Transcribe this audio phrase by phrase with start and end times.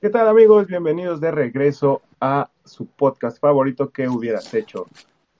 [0.00, 0.66] ¿Qué tal amigos?
[0.66, 4.86] Bienvenidos de regreso a su podcast favorito que hubieras hecho.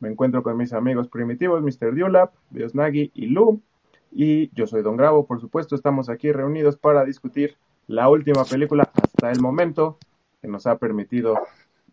[0.01, 1.95] Me encuentro con mis amigos primitivos, Mr.
[1.95, 3.61] Diolap, Diosnagi y Lu.
[4.13, 8.91] Y yo soy Don Gravo, por supuesto, estamos aquí reunidos para discutir la última película
[9.03, 9.99] hasta el momento
[10.41, 11.39] que nos ha permitido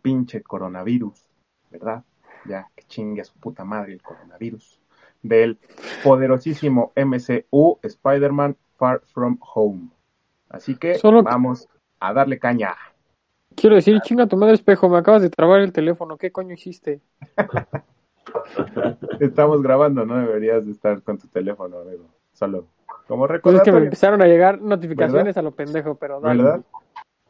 [0.02, 1.28] pinche coronavirus,
[1.70, 2.04] ¿verdad?
[2.46, 4.80] Ya que chingue a su puta madre el coronavirus.
[5.22, 5.58] Del
[6.02, 9.88] poderosísimo MCU Spider-Man Far From Home.
[10.50, 11.68] Así que Solo- vamos
[12.08, 12.74] a darle caña.
[13.54, 17.00] Quiero decir, chinga tu madre espejo, me acabas de trabar el teléfono, ¿qué coño hiciste?
[19.20, 22.08] Estamos grabando, no deberías de estar con tu teléfono, amigo.
[22.32, 22.66] Solo
[23.06, 26.42] como Pues es que me empezaron a llegar notificaciones a lo pendejo, pero dale.
[26.42, 26.60] ¿verdad?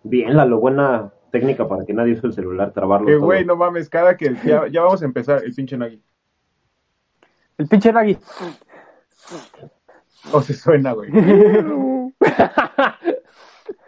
[0.05, 3.57] Bien, la lo buena técnica para que nadie use el celular, trabarlo Que güey, no
[3.57, 6.01] mames, cada que ya, ya vamos a empezar el pinche Nagi.
[7.59, 8.17] El pinche Nagi.
[10.33, 11.11] O se suena, güey.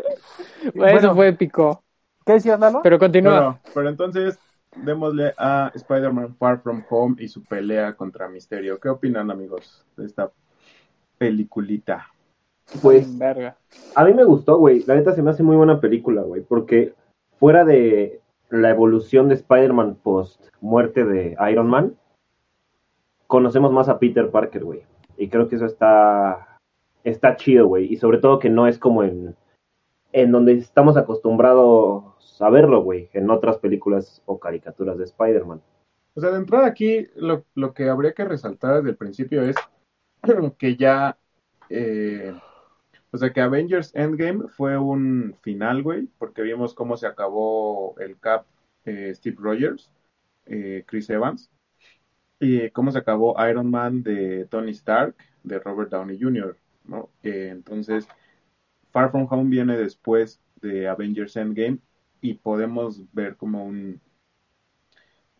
[0.74, 1.82] Bueno, Eso fue épico.
[2.24, 2.80] ¿Qué Lalo?
[2.82, 3.60] Pero continúa.
[3.72, 4.38] Pero entonces
[4.84, 8.80] démosle a Spider-Man Far From Home y su pelea contra Misterio.
[8.80, 10.30] ¿Qué opinan, amigos, de esta
[11.18, 12.08] peliculita?
[12.82, 13.56] Pues Verga.
[13.94, 14.82] a mí me gustó, güey.
[14.86, 16.42] La neta se me hace muy buena película, güey.
[16.42, 16.94] Porque
[17.38, 18.20] fuera de
[18.50, 21.94] la evolución de Spider-Man post muerte de Iron Man,
[23.26, 24.82] conocemos más a Peter Parker, güey.
[25.16, 26.58] Y creo que eso está,
[27.04, 27.92] está chido, güey.
[27.92, 29.36] Y sobre todo que no es como en,
[30.12, 33.08] en donde estamos acostumbrados a verlo, güey.
[33.12, 35.60] En otras películas o caricaturas de Spider-Man.
[36.14, 39.56] O sea, de entrada aquí, lo, lo que habría que resaltar desde el principio es
[40.58, 41.18] que ya,
[41.68, 42.34] eh,
[43.10, 48.18] o sea, que Avengers Endgame fue un final, güey, porque vimos cómo se acabó el
[48.18, 48.46] Cap
[48.86, 49.92] eh, Steve Rogers,
[50.46, 51.50] eh, Chris Evans,
[52.40, 57.10] y cómo se acabó Iron Man de Tony Stark, de Robert Downey Jr., ¿no?
[57.22, 58.08] Eh, entonces,
[58.96, 61.80] Far From Home viene después de Avengers Endgame
[62.22, 64.00] y podemos ver como un,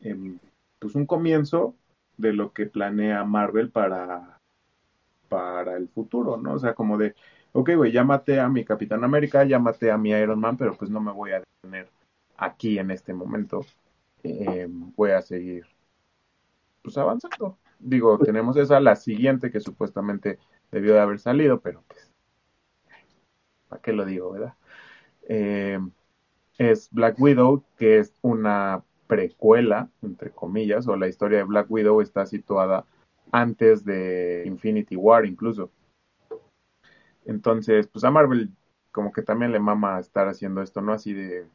[0.03, 0.39] em,
[0.79, 1.75] pues un comienzo
[2.19, 4.43] de lo que planea Marvel para,
[5.31, 6.53] para el futuro, ¿no?
[6.53, 7.15] O sea, como de,
[7.53, 11.01] ok, güey, maté a mi Capitán América, maté a mi Iron Man, pero pues no
[11.01, 11.89] me voy a detener
[12.37, 13.65] aquí en este momento.
[14.23, 15.65] Eh, voy a seguir,
[16.83, 17.57] pues avanzando.
[17.79, 20.39] Digo, tenemos esa, la siguiente que supuestamente
[20.71, 22.13] debió de haber salido, pero pues,
[23.69, 24.55] ¿para qué lo digo, verdad?
[25.29, 25.79] Eh,
[26.59, 32.01] es Black Widow, que es una precuela, entre comillas, o la historia de Black Widow
[32.01, 32.85] está situada
[33.33, 35.71] antes de Infinity War incluso.
[37.25, 38.51] Entonces, pues a Marvel
[38.93, 40.93] como que también le mama estar haciendo esto, ¿no?
[40.93, 41.47] Así de,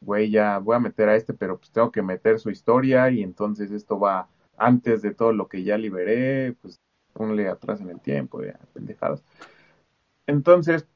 [0.00, 3.22] güey, ya voy a meter a este, pero pues tengo que meter su historia y
[3.22, 6.80] entonces esto va antes de todo lo que ya liberé, pues
[7.12, 9.22] ponle atrás en el tiempo, ya, pendejadas.
[10.26, 10.88] Entonces,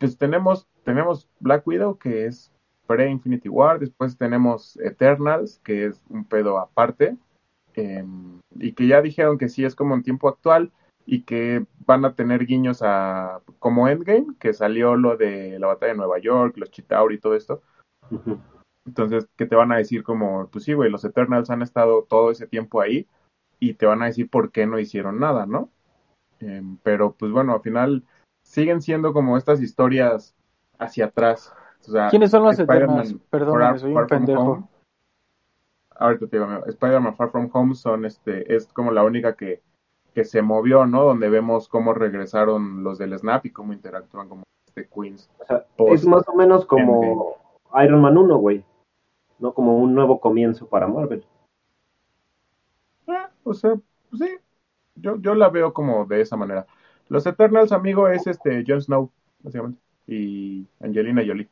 [0.00, 2.50] pues tenemos, tenemos Black Widow, que es
[2.86, 7.16] pre-Infinity War, después tenemos Eternals, que es un pedo aparte,
[7.74, 8.04] eh,
[8.56, 10.72] y que ya dijeron que sí es como en tiempo actual,
[11.04, 15.92] y que van a tener guiños a como Endgame, que salió lo de la batalla
[15.92, 17.62] de Nueva York, los Chitauri y todo esto.
[18.86, 22.30] Entonces, que te van a decir como, pues sí, güey, los Eternals han estado todo
[22.30, 23.06] ese tiempo ahí
[23.58, 25.70] y te van a decir por qué no hicieron nada, ¿no?
[26.40, 28.04] Eh, pero, pues bueno, al final
[28.50, 30.34] siguen siendo como estas historias
[30.78, 31.52] hacia atrás.
[31.86, 32.56] O sea, ¿Quiénes son los?
[32.56, 34.42] Perdóname, Far- soy un pendejo.
[34.42, 34.68] Home.
[35.96, 39.62] Ahorita te digo, amigo, Spider-Man Far From Home son este, es como la única que,
[40.14, 41.04] que se movió, ¿no?
[41.04, 45.30] Donde vemos cómo regresaron los del Snap y cómo interactúan como este Queens.
[45.38, 47.36] O sea, Post- es más o menos como
[47.84, 48.64] Iron Man 1, güey.
[49.38, 51.24] No como un nuevo comienzo para Marvel.
[53.06, 53.74] Ah, o sea,
[54.10, 54.36] pues sí,
[54.96, 56.66] yo, yo la veo como de esa manera.
[57.10, 59.10] Los Eternals, amigo, es este Jon Snow,
[59.42, 61.48] básicamente, y Angelina Jolie.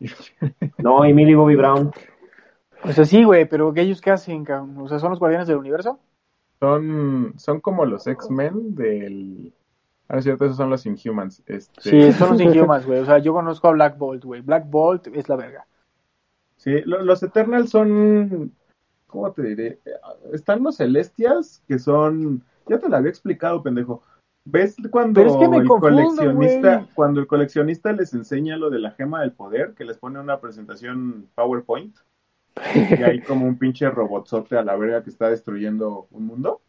[0.78, 1.92] No, y Millie Bobby Brown.
[2.82, 4.76] O sea, sí, güey, pero ¿ellos qué hacen, cabrón?
[4.78, 6.00] O sea, ¿son los guardianes del universo?
[6.58, 9.52] Son, son como los X-Men del...
[10.08, 11.42] Ah, es cierto, esos son los Inhumans.
[11.46, 12.98] Este, Sí, son los Inhumans, güey.
[13.00, 14.40] O sea, yo conozco a Black Bolt, güey.
[14.40, 15.66] Black Bolt es la verga.
[16.56, 18.52] Sí, lo- los Eternals son,
[19.06, 19.78] ¿cómo te diré?
[20.32, 24.02] Están los Celestials, que son, ya te lo había explicado, pendejo.
[24.44, 29.20] ¿Ves cuando es que el coleccionista, cuando el coleccionista les enseña lo de la gema
[29.20, 31.96] del poder, que les pone una presentación PowerPoint,
[32.74, 36.60] y hay como un pinche robotzote a la verga que está destruyendo un mundo?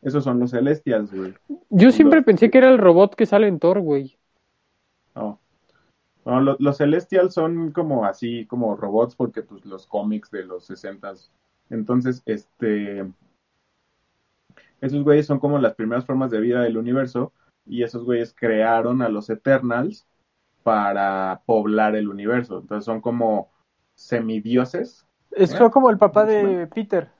[0.00, 1.34] Esos son los Celestials, güey.
[1.70, 4.16] Yo siempre Los- pensé que era el robot que sale en Thor, güey.
[5.14, 5.40] No.
[6.24, 10.64] No, lo- los Celestials son como así, como robots, porque pues los cómics de los
[10.66, 11.12] 60
[11.70, 13.06] Entonces, este.
[14.80, 17.32] Esos güeyes son como las primeras formas de vida del universo.
[17.66, 20.06] Y esos güeyes crearon a los Eternals
[20.62, 22.60] para poblar el universo.
[22.60, 23.50] Entonces son como
[23.94, 25.06] semidioses.
[25.32, 25.70] Es ¿Eh?
[25.70, 27.10] como el papá de Peter.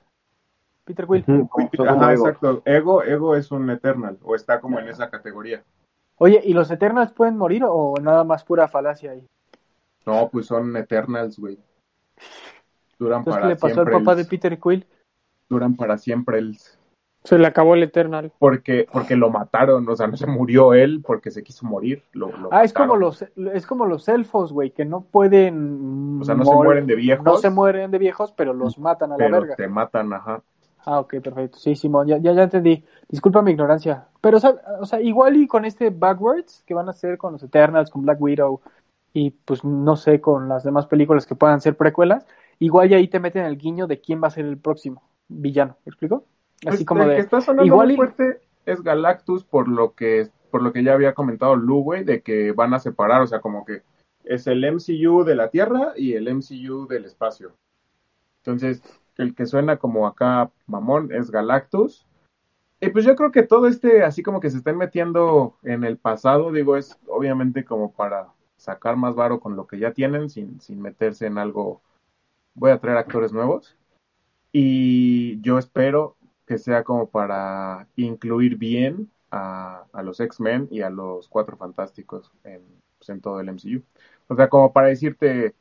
[0.85, 2.27] Peter como- son como Ajá, Ego.
[2.27, 2.61] exacto.
[2.65, 4.17] Ego, Ego es un Eternal.
[4.23, 5.63] O está como en esa categoría.
[6.17, 9.25] Oye, ¿y los Eternals pueden morir o nada más pura falacia ahí?
[10.05, 11.59] No, pues son Eternals, güey.
[12.97, 13.93] Duran Entonces, para ¿qué le pasó al siempre.
[14.05, 14.25] papá de.
[14.25, 14.87] Peter Quill?
[15.47, 16.39] Duran para siempre.
[16.39, 16.78] els.
[17.23, 18.31] Se le acabó el Eternal.
[18.39, 22.03] porque porque lo mataron, o sea, no se murió él porque se quiso morir.
[22.13, 26.23] Lo, lo Ah, es como los es como los elfos, güey, que no pueden O
[26.23, 27.25] sea, no se mueren de viejos.
[27.25, 29.55] No se mueren de viejos, pero los matan a la verga.
[29.55, 30.41] te matan, ajá.
[30.85, 31.57] Ah, ok, perfecto.
[31.59, 32.83] Sí, Simón, ya, ya, ya entendí.
[33.07, 34.07] Disculpa mi ignorancia.
[34.21, 37.33] Pero, o sea, o sea, igual y con este Backwards que van a hacer con
[37.33, 38.61] los Eternals, con Black Widow
[39.13, 42.25] y pues no sé, con las demás películas que puedan ser precuelas,
[42.59, 45.75] igual y ahí te meten el guiño de quién va a ser el próximo villano.
[45.85, 46.23] ¿Me explico?
[46.65, 47.21] Así Pues, como el que de...
[47.21, 50.93] está sonando igual muy y- fuerte es Galactus por lo que por lo que ya
[50.93, 53.83] había comentado Lu, güey, de que van a separar, o sea, como que
[54.23, 57.53] es el MCU de la Tierra y el MCU del espacio.
[58.43, 58.81] Entonces,
[59.17, 62.07] el que suena como acá mamón es Galactus.
[62.81, 65.97] Y pues yo creo que todo este, así como que se estén metiendo en el
[65.97, 70.59] pasado, digo, es obviamente como para sacar más varo con lo que ya tienen, sin,
[70.61, 71.81] sin meterse en algo.
[72.55, 73.77] Voy a traer actores nuevos.
[74.51, 76.15] Y yo espero
[76.49, 82.33] que sea como para incluir bien a, a los X-Men y a los Cuatro Fantásticos
[82.45, 82.63] en,
[82.99, 83.83] pues, en todo el MCU.
[84.29, 85.55] O sea, como para decirte,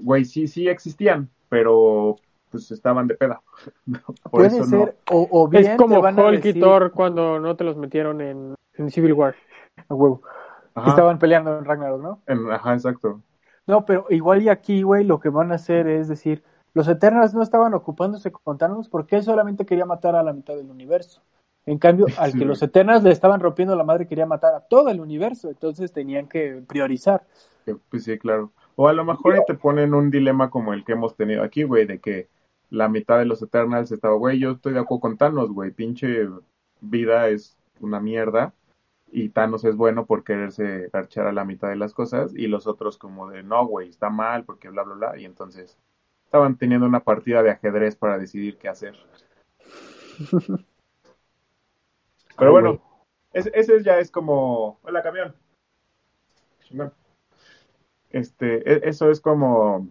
[0.00, 2.16] güey, sí, sí existían, pero
[2.50, 3.42] pues estaban de peda.
[4.30, 4.84] Por Puede eso no.
[4.84, 7.76] ser, o, o bien Es como van a Hulk y Thor cuando no te los
[7.76, 9.34] metieron en, en Civil War.
[9.88, 10.22] a huevo,
[10.74, 12.22] Ajá, estaban peleando en Ragnarok, ¿no?
[12.26, 13.22] en- ajá, exacto.
[13.66, 16.42] No, pero igual y aquí, güey, lo que van a hacer es decir,
[16.76, 20.54] los Eternals no estaban ocupándose con Thanos porque él solamente quería matar a la mitad
[20.54, 21.22] del universo.
[21.64, 24.90] En cambio, al que los Eternals le estaban rompiendo la madre quería matar a todo
[24.90, 27.22] el universo, entonces tenían que priorizar.
[27.88, 28.52] Pues sí, claro.
[28.74, 31.86] O a lo mejor te ponen un dilema como el que hemos tenido aquí, güey,
[31.86, 32.28] de que
[32.68, 36.28] la mitad de los Eternals estaba, güey, yo estoy de acuerdo con Thanos, güey, pinche
[36.82, 38.52] vida es una mierda
[39.10, 42.66] y Thanos es bueno por quererse garchar a la mitad de las cosas y los
[42.66, 45.78] otros como de, no, güey, está mal porque bla, bla, bla, y entonces
[46.26, 48.94] estaban teniendo una partida de ajedrez para decidir qué hacer.
[52.38, 52.82] Pero bueno,
[53.32, 55.34] ese, ese ya es como, hola camión.
[58.10, 59.88] Este, e- eso es como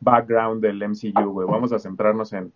[0.00, 1.46] background del MCU, güey.
[1.46, 2.52] Vamos a centrarnos en,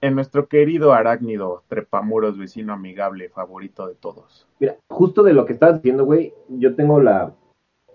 [0.00, 4.46] en nuestro querido arácnido, trepamuros, vecino amigable, favorito de todos.
[4.58, 7.32] Mira, justo de lo que estás diciendo, güey, yo tengo la.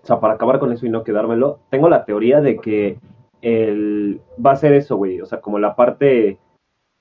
[0.02, 2.98] O sea, para acabar con eso y no quedármelo, tengo la teoría de que
[3.42, 5.20] el va a ser eso, güey.
[5.20, 6.38] O sea, como la parte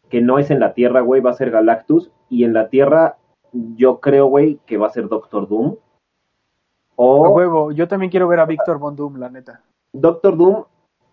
[0.09, 2.11] que no es en la Tierra, güey, va a ser Galactus.
[2.29, 3.17] Y en la Tierra,
[3.53, 5.75] yo creo, güey, que va a ser Doctor Doom.
[5.77, 9.63] A O huevo, yo también quiero ver a Víctor Von Doom, la neta.
[9.93, 10.63] Doctor Doom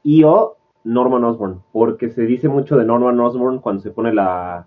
[0.02, 1.62] y o Norman Osborn.
[1.72, 4.66] Porque se dice mucho de Norman Osborn cuando se pone la.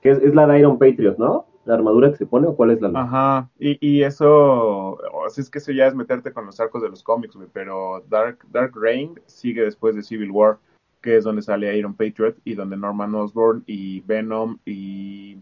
[0.00, 1.46] que es, es la de Iron Patriot, ¿no?
[1.64, 2.90] La armadura que se pone o cuál es la.
[2.94, 6.82] Ajá, y, y eso, o sea, es que eso ya es meterte con los arcos
[6.82, 10.58] de los cómics, güey, pero Dark, Dark Reign sigue después de Civil War,
[11.02, 15.38] que es donde sale Iron Patriot y donde Norman Osborn y Venom y...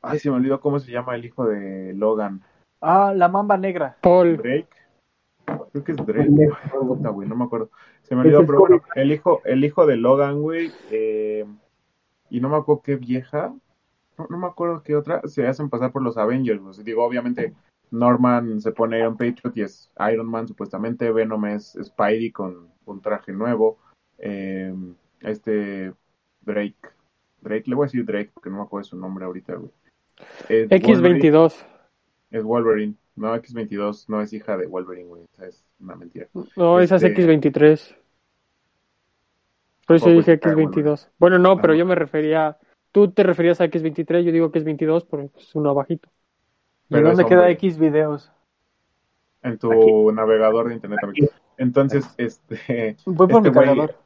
[0.00, 2.42] Ay, se me olvidó cómo se llama el hijo de Logan.
[2.80, 3.96] Ah, la mamba negra.
[4.02, 4.36] Paul.
[4.36, 4.68] Drake.
[5.72, 6.30] Creo que es Drake.
[6.70, 7.70] Puta, güey, no me acuerdo.
[8.02, 11.46] Se me olvidó, pero bueno, el hijo, el hijo de Logan, güey, eh,
[12.28, 13.54] y no me acuerdo qué vieja,
[14.18, 16.74] no, no me acuerdo qué otra, se hacen pasar por los Avengers, güey.
[16.84, 17.54] Digo, obviamente,
[17.90, 23.00] Norman se pone Iron Patriot y es Iron Man, supuestamente, Venom es Spidey con un
[23.00, 23.78] traje nuevo,
[24.18, 24.74] eh,
[25.20, 25.92] este
[26.42, 26.76] Drake,
[27.40, 29.70] Drake, le voy a decir Drake porque no me acuerdo su nombre ahorita, güey.
[30.48, 31.54] Es Wolverine, X22.
[32.30, 36.28] es Wolverine, no, X22 no es hija de Wolverine, güey, esa es una mentira.
[36.56, 37.96] No, esa es Este- X23.
[39.86, 41.10] Por eso dije es para X22.
[41.18, 42.56] Bueno, no, pero yo me refería.
[42.94, 46.08] Tú te referías a X23, yo digo X22 porque es uno abajito.
[46.88, 47.52] ¿Y Pero dónde es queda hombre.
[47.54, 48.30] X videos?
[49.42, 51.26] en tu navegador de internet amigo.
[51.58, 53.96] Entonces, este, Voy por este mi güey, cargador.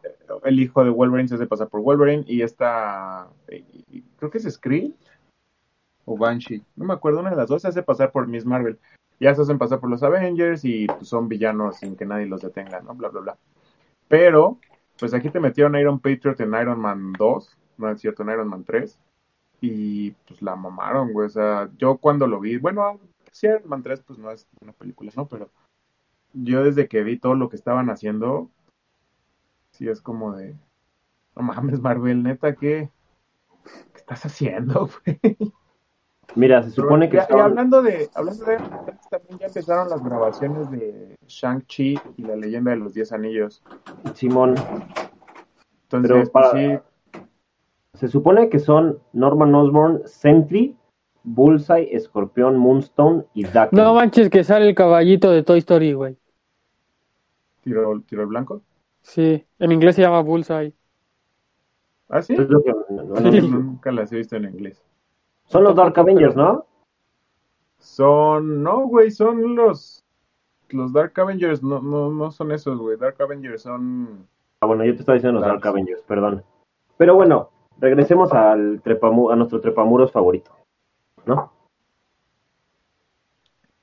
[0.44, 4.44] el hijo de Wolverine se hace pasar por Wolverine y esta, y- creo que es
[4.50, 4.96] Skrill,
[6.06, 6.64] o Banshee.
[6.74, 8.78] No me acuerdo, una de las dos se hace pasar por Miss Marvel.
[9.20, 12.40] Ya se hacen pasar por los Avengers y pues, son villanos sin que nadie los
[12.40, 12.94] detenga, ¿no?
[12.94, 13.36] Bla, bla, bla.
[14.08, 14.58] Pero,
[14.98, 18.48] pues aquí te metieron Iron Patriot en Iron Man 2, no es cierto, en Iron
[18.48, 18.98] Man 3.
[19.60, 21.26] Y pues la mamaron, güey.
[21.26, 22.98] O sea, yo cuando lo vi, bueno,
[23.32, 25.26] sí, Iron Man 3 pues no es una película, ¿no?
[25.26, 25.48] Pero
[26.32, 28.50] yo desde que vi todo lo que estaban haciendo,
[29.72, 30.54] sí es como de,
[31.36, 32.90] no mames, Marvel, neta, ¿qué,
[33.64, 35.52] qué estás haciendo, güey?
[36.34, 38.58] Mira, se supone que Ya- hablando de, hablando de
[39.10, 43.62] también ya empezaron las grabaciones de Shang-Chi y la leyenda de los 10 anillos.
[44.14, 45.10] Simón, Entonces,
[45.88, 46.78] Pero pues, para- sí,
[47.98, 50.76] se supone que son Norman Osborn, Sentry,
[51.24, 53.76] Bullseye, Escorpión, Moonstone y Daken.
[53.78, 56.16] No manches que sale el caballito de Toy Story, güey.
[57.62, 58.62] tiro, tiro el blanco.
[59.02, 60.72] Sí, en inglés se llama Bullseye.
[62.08, 62.34] ¿Ah, sí?
[62.34, 63.40] Es lo que- bueno, Sí.
[63.48, 64.82] Nunca las he visto en inglés.
[65.46, 66.64] Son los Dark Avengers, ¿no?
[67.78, 70.04] Son, no, güey, son los,
[70.70, 72.96] los Dark Avengers, no, no, no son esos, güey.
[72.96, 74.26] Dark Avengers son,
[74.60, 75.48] Ah, bueno, yo te estaba diciendo los.
[75.48, 76.42] Dark Avengers, perdón.
[76.96, 80.50] Pero bueno, regresemos al a nuestro trepamuros favorito,
[81.24, 81.52] ¿no?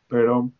[0.07, 0.51] pero,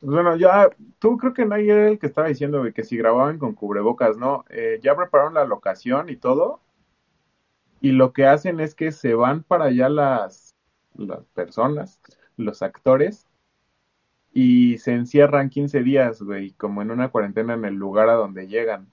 [0.00, 3.38] pues, bueno, ya, tú creo que nadie era el que estaba diciendo, que si grababan
[3.38, 4.44] con cubrebocas, ¿no?
[4.50, 6.60] Eh, ya prepararon la locación y todo,
[7.80, 10.56] y lo que hacen es que se van para allá las,
[10.94, 12.00] las personas,
[12.36, 13.28] los actores,
[14.32, 18.48] y se encierran 15 días, güey, como en una cuarentena en el lugar a donde
[18.48, 18.90] llegan.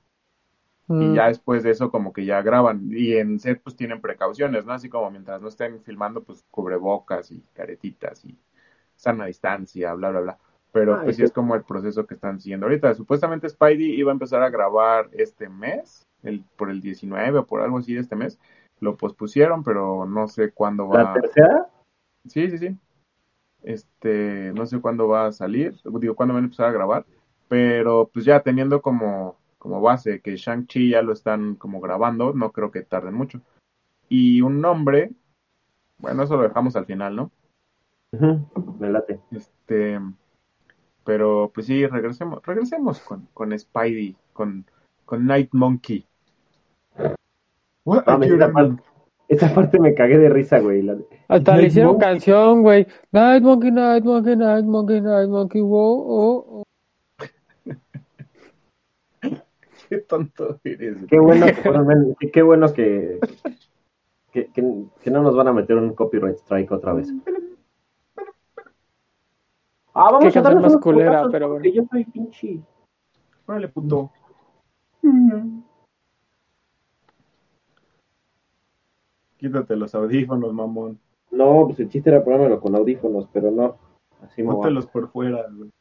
[1.00, 1.16] Y Mm.
[1.16, 4.74] ya después de eso como que ya graban y en set pues tienen precauciones, ¿no?
[4.74, 8.38] Así como mientras no estén filmando pues cubrebocas y caretitas y
[8.96, 10.38] sana distancia, bla, bla, bla.
[10.72, 12.94] Pero Ah, pues sí es como el proceso que están siguiendo ahorita.
[12.94, 17.62] Supuestamente Spidey iba a empezar a grabar este mes, el, por el 19 o por
[17.62, 18.40] algo así de este mes.
[18.80, 21.14] Lo pospusieron, pero no sé cuándo La va.
[21.14, 21.68] tercera,
[22.28, 22.78] Sí, sí, sí.
[23.64, 27.06] Este, no sé cuándo va a salir, digo, cuándo van a empezar a grabar,
[27.48, 32.52] pero pues ya teniendo como, como base que Shang-Chi ya lo están como grabando, no
[32.52, 33.42] creo que tarden mucho.
[34.10, 35.12] Y un nombre,
[36.00, 37.32] bueno, eso lo dejamos al final, ¿no?
[38.12, 38.42] ujú,
[38.80, 39.20] me late.
[39.30, 40.00] Este,
[41.04, 44.66] pero pues sí, regresemos, regresemos con, con Spidey, con,
[45.06, 46.08] con Night Monkey.
[47.86, 48.82] What esa, parte,
[49.28, 50.82] esa parte me cagué de risa, güey.
[50.82, 52.10] la- Hasta le hicieron Monkey.
[52.10, 52.88] canción, güey.
[53.12, 56.64] Night Monkey, Night Monkey, Night Monkey, Night Monkey, wow, oh, oh.
[59.92, 60.96] Qué tonto eres.
[61.00, 61.08] güey.
[61.08, 61.20] Qué
[61.66, 63.20] bueno, men- qué- bueno que,
[64.32, 67.12] que, que- que no nos van a meter un copyright strike otra vez.
[69.94, 71.66] Ah, vamos Qué a darnos más unos culera, pero bueno.
[71.70, 72.62] yo soy pinche.
[73.46, 74.12] Órale, puto.
[79.38, 81.00] Quítate los audífonos, mamón.
[81.32, 83.78] No, pues el chiste era ponérmelo con audífonos, pero no.
[84.22, 84.44] Así.
[84.44, 85.72] Póntelos por fuera, güey.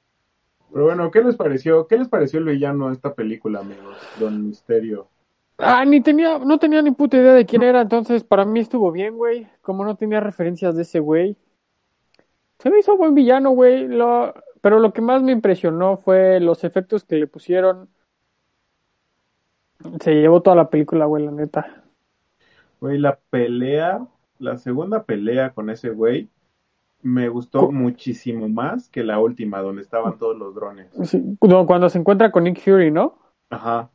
[0.72, 1.86] Pero bueno, ¿qué les pareció?
[1.86, 3.96] ¿Qué les pareció el villano de esta película, amigos?
[4.18, 5.08] Don Misterio.
[5.58, 8.90] Ah, ni tenía, no tenía ni puta idea de quién era, entonces para mí estuvo
[8.92, 9.46] bien, güey.
[9.60, 11.36] Como no tenía referencias de ese güey.
[12.58, 13.88] Se me hizo buen villano, güey.
[13.88, 17.88] Lo, pero lo que más me impresionó fue los efectos que le pusieron.
[20.00, 21.84] Se llevó toda la película, güey, la neta.
[22.80, 24.06] Güey, la pelea,
[24.38, 26.28] la segunda pelea con ese güey,
[27.02, 30.88] me gustó muchísimo más que la última, donde estaban todos los drones.
[31.04, 33.18] Sí, no, cuando se encuentra con Nick Fury, ¿no?
[33.50, 33.90] Ajá.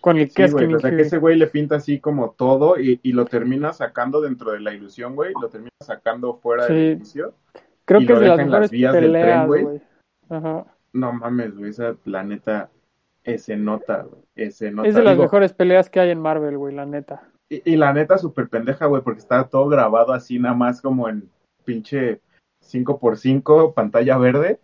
[0.00, 1.98] Con el Sí, que es güey, que o sea que ese güey le pinta así
[1.98, 5.32] como todo y, y lo termina sacando dentro de la ilusión, güey.
[5.40, 6.82] Lo termina sacando fuera del Sí.
[6.88, 7.34] edificio.
[7.86, 9.62] Creo y que lo es de las en vías del tren, peleas, güey.
[9.64, 9.80] güey.
[10.30, 10.66] Ajá.
[10.92, 12.70] No mames, güey, esa la neta,
[13.24, 14.88] ese nota, güey, ese nota.
[14.88, 17.22] Es de las Digo, mejores peleas que hay en Marvel, güey, la neta.
[17.48, 21.08] Y, y la neta, súper pendeja, güey, porque está todo grabado así, nada más como
[21.08, 21.28] en
[21.64, 22.20] pinche
[22.72, 24.60] 5x5, pantalla verde.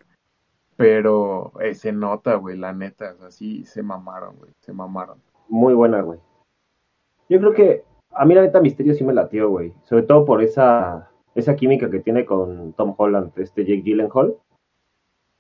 [0.77, 5.19] Pero eh, se nota, güey, la neta, o sea, sí se mamaron, güey, se mamaron.
[5.49, 6.19] Muy buena, güey.
[7.29, 9.75] Yo creo que a mí la neta Misterio sí me latió, güey.
[9.83, 14.37] Sobre todo por esa, esa química que tiene con Tom Holland, este Jake Gyllenhaal.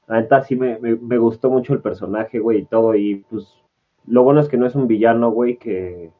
[0.08, 2.94] La neta sí me, me, me gustó mucho el personaje, güey, y todo.
[2.94, 3.60] Y pues
[4.06, 6.10] lo bueno es que no es un villano, güey, que...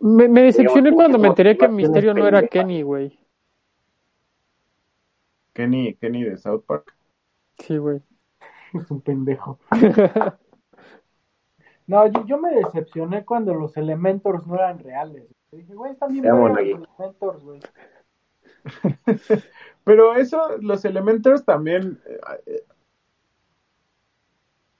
[0.00, 2.46] Me, me decepcioné cuando me enteré que Misterio no era.
[2.46, 3.19] Kenny, güey.
[5.52, 6.94] Kenny, Kenny de South Park.
[7.58, 8.00] Sí, güey.
[8.74, 9.58] Es un pendejo.
[11.86, 15.24] No, yo, yo me decepcioné cuando los Elementors no eran reales.
[15.50, 17.60] Dije, güey, están bien los Elementors, güey.
[19.82, 22.00] Pero eso, los Elementors también.
[22.06, 22.64] eh, eh,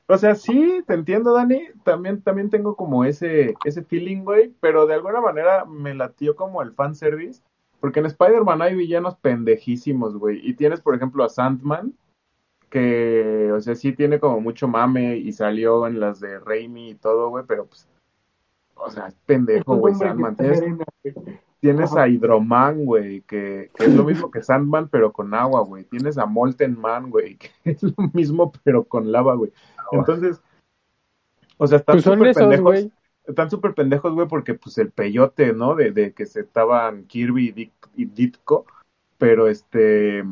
[0.07, 1.69] o sea, sí, te entiendo, Dani.
[1.83, 4.55] También, también tengo como ese, ese feeling, güey.
[4.61, 7.43] Pero de alguna manera me latió como el fanservice.
[7.81, 10.41] Porque en Spider-Man hay villanos pendejísimos, güey.
[10.47, 11.95] Y tienes, por ejemplo, a Sandman,
[12.69, 16.95] que, o sea, sí tiene como mucho mame y salió en las de Raimi y
[16.95, 17.89] todo, güey, pero pues,
[18.77, 20.37] o sea, es pendejo, güey, Sandman.
[20.37, 20.63] Tienes,
[21.61, 25.85] tienes a Hydroman, güey, que, que, es lo mismo que Sandman, pero con agua, güey.
[25.85, 29.53] Tienes a Molten Man, güey, que es lo mismo, pero con lava, güey.
[29.93, 30.41] Entonces,
[31.57, 32.65] o sea, están Pues son súper esos, pendejos.
[32.65, 32.93] güey.
[33.31, 35.75] Están súper pendejos, güey, porque pues el peyote, ¿no?
[35.75, 38.67] De, de que se estaban Kirby y, Dick- y Ditko,
[39.19, 40.25] pero este...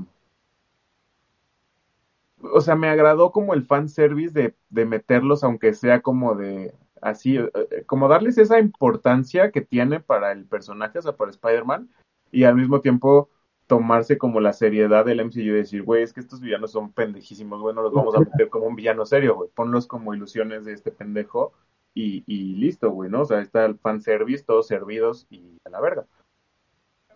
[2.41, 7.37] O sea, me agradó como el fanservice de, de meterlos, aunque sea como de así,
[7.37, 11.89] eh, eh, como darles esa importancia que tiene para el personaje, o sea, para Spider-Man,
[12.31, 13.29] y al mismo tiempo
[13.67, 17.61] tomarse como la seriedad del MCU y decir, güey, es que estos villanos son pendejísimos,
[17.61, 20.73] güey, no los vamos a meter como un villano serio, güey, ponlos como ilusiones de
[20.73, 21.53] este pendejo
[21.95, 23.23] y, y listo, güey, ¿no?
[23.23, 26.07] O sea, está el fanservice, todos servidos y a la verga.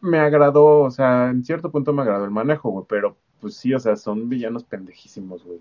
[0.01, 3.73] Me agradó, o sea, en cierto punto me agradó el manejo, güey, pero pues sí,
[3.75, 5.61] o sea, son villanos pendejísimos, güey.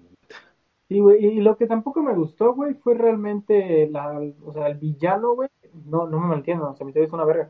[0.87, 4.77] Sí, güey, y lo que tampoco me gustó, güey, fue realmente la, o sea, el
[4.77, 5.49] villano, güey,
[5.85, 7.49] no, no me malentiendo, o sea, mi teoría es una verga,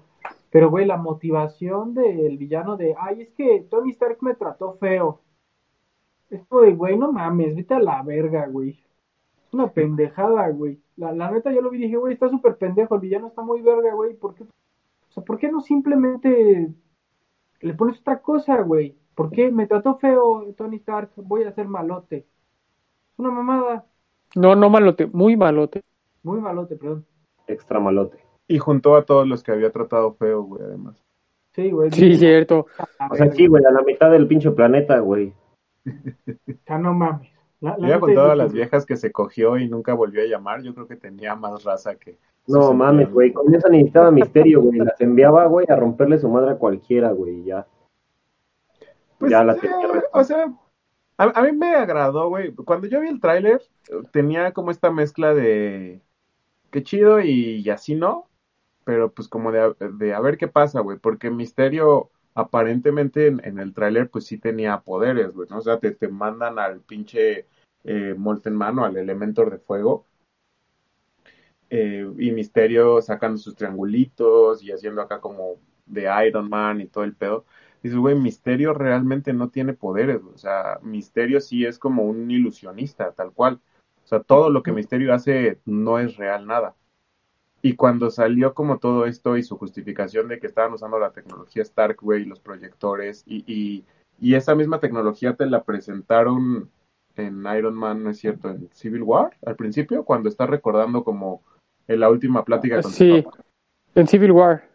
[0.51, 5.21] pero, güey, la motivación del villano de, ay, es que Tony Stark me trató feo.
[6.29, 8.71] Es como de, güey, no mames, vete a la verga, güey.
[9.47, 10.81] Es una pendejada, güey.
[11.01, 13.41] La, la neta, yo lo vi y dije, güey, está súper pendejo, el villano está
[13.41, 14.43] muy verga, güey, ¿por qué?
[14.43, 16.71] O sea, ¿por qué no simplemente
[17.61, 18.95] le pones otra cosa, güey?
[19.15, 21.09] ¿Por qué me trató feo Tony Stark?
[21.15, 22.17] Voy a ser malote.
[23.13, 23.83] Es una mamada.
[24.35, 25.81] No, no malote, muy malote.
[26.21, 27.03] Muy malote, perdón.
[27.47, 28.19] Extra malote.
[28.47, 31.03] Y juntó a todos los que había tratado feo, güey, además.
[31.55, 31.89] Sí, güey.
[31.89, 32.67] Sí, cierto.
[32.99, 35.33] "A O sea, sí, güey, a la mitad del pinche planeta, güey.
[36.67, 37.31] ya no mames.
[37.61, 40.25] La, la neta, con todas yo- las viejas que se cogió y nunca volvió a
[40.25, 42.17] llamar, yo creo que tenía más raza que...
[42.47, 43.31] No mames, güey.
[43.31, 44.79] Con eso necesitaba misterio, güey.
[44.79, 47.41] Las enviaba, güey, a romperle su madre a cualquiera, güey.
[47.41, 47.67] y Ya.
[49.19, 49.77] Pues, Ya la eh, tenía
[50.11, 50.51] o sea,
[51.17, 52.53] a, a mí me agradó, güey.
[52.55, 56.01] Cuando yo vi el tráiler, eh, tenía como esta mezcla de
[56.71, 58.27] qué chido y, y así no,
[58.85, 63.39] pero pues como de, a- de a ver qué pasa, güey, porque Misterio aparentemente en,
[63.45, 65.59] en el tráiler pues sí tenía poderes, güey, ¿no?
[65.59, 67.45] O sea, te, te mandan al pinche
[67.83, 70.05] eh, Molten Man o al Elementor de Fuego.
[71.71, 77.03] eh, y Misterio sacando sus triangulitos y haciendo acá como de Iron Man y todo
[77.05, 77.45] el pedo.
[77.81, 83.11] Dices, güey, Misterio realmente no tiene poderes, o sea, Misterio sí es como un ilusionista,
[83.13, 83.59] tal cual.
[84.03, 86.75] O sea, todo lo que Misterio hace no es real nada.
[87.61, 91.63] Y cuando salió como todo esto y su justificación de que estaban usando la tecnología
[91.63, 93.85] Stark, güey, y los proyectores, y, y,
[94.19, 96.69] y esa misma tecnología te la presentaron
[97.15, 98.49] en Iron Man, ¿no es cierto?
[98.49, 101.41] En Civil War, al principio, cuando está recordando como
[101.87, 103.23] en la última plática con Sí,
[103.95, 104.69] en Civil War.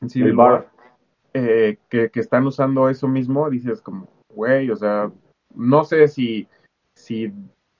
[0.00, 0.36] en Civil El.
[0.36, 0.70] War,
[1.34, 5.10] eh, que, que están usando eso mismo, dices como, güey, o sea,
[5.54, 6.48] no sé si,
[6.94, 7.32] si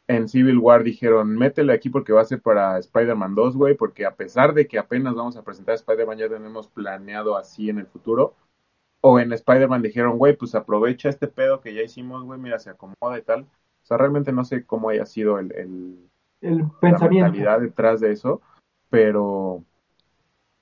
[0.09, 4.05] en Civil War dijeron, métele aquí porque va a ser para Spider-Man 2, güey, porque
[4.05, 7.87] a pesar de que apenas vamos a presentar Spider-Man, ya tenemos planeado así en el
[7.87, 8.35] futuro.
[9.01, 12.71] O en Spider-Man dijeron, güey, pues aprovecha este pedo que ya hicimos, güey, mira, se
[12.71, 13.47] acomoda y tal.
[13.93, 17.29] Sea, realmente no sé cómo haya sido el, el, El la pensamiento.
[17.31, 18.41] mentalidad detrás de eso,
[18.91, 19.65] pero,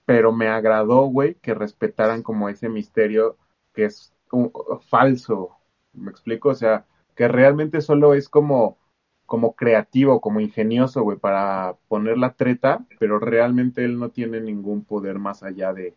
[0.04, 3.36] pero me agradó, güey, que respetaran como ese misterio
[3.72, 4.52] que es un-
[4.88, 5.56] falso,
[5.92, 6.50] ¿me explico?
[6.50, 8.78] O sea, que realmente solo es como,
[9.26, 14.84] como creativo, como ingenioso, güey, para poner la treta, pero realmente él no tiene ningún
[14.84, 15.94] poder más allá de,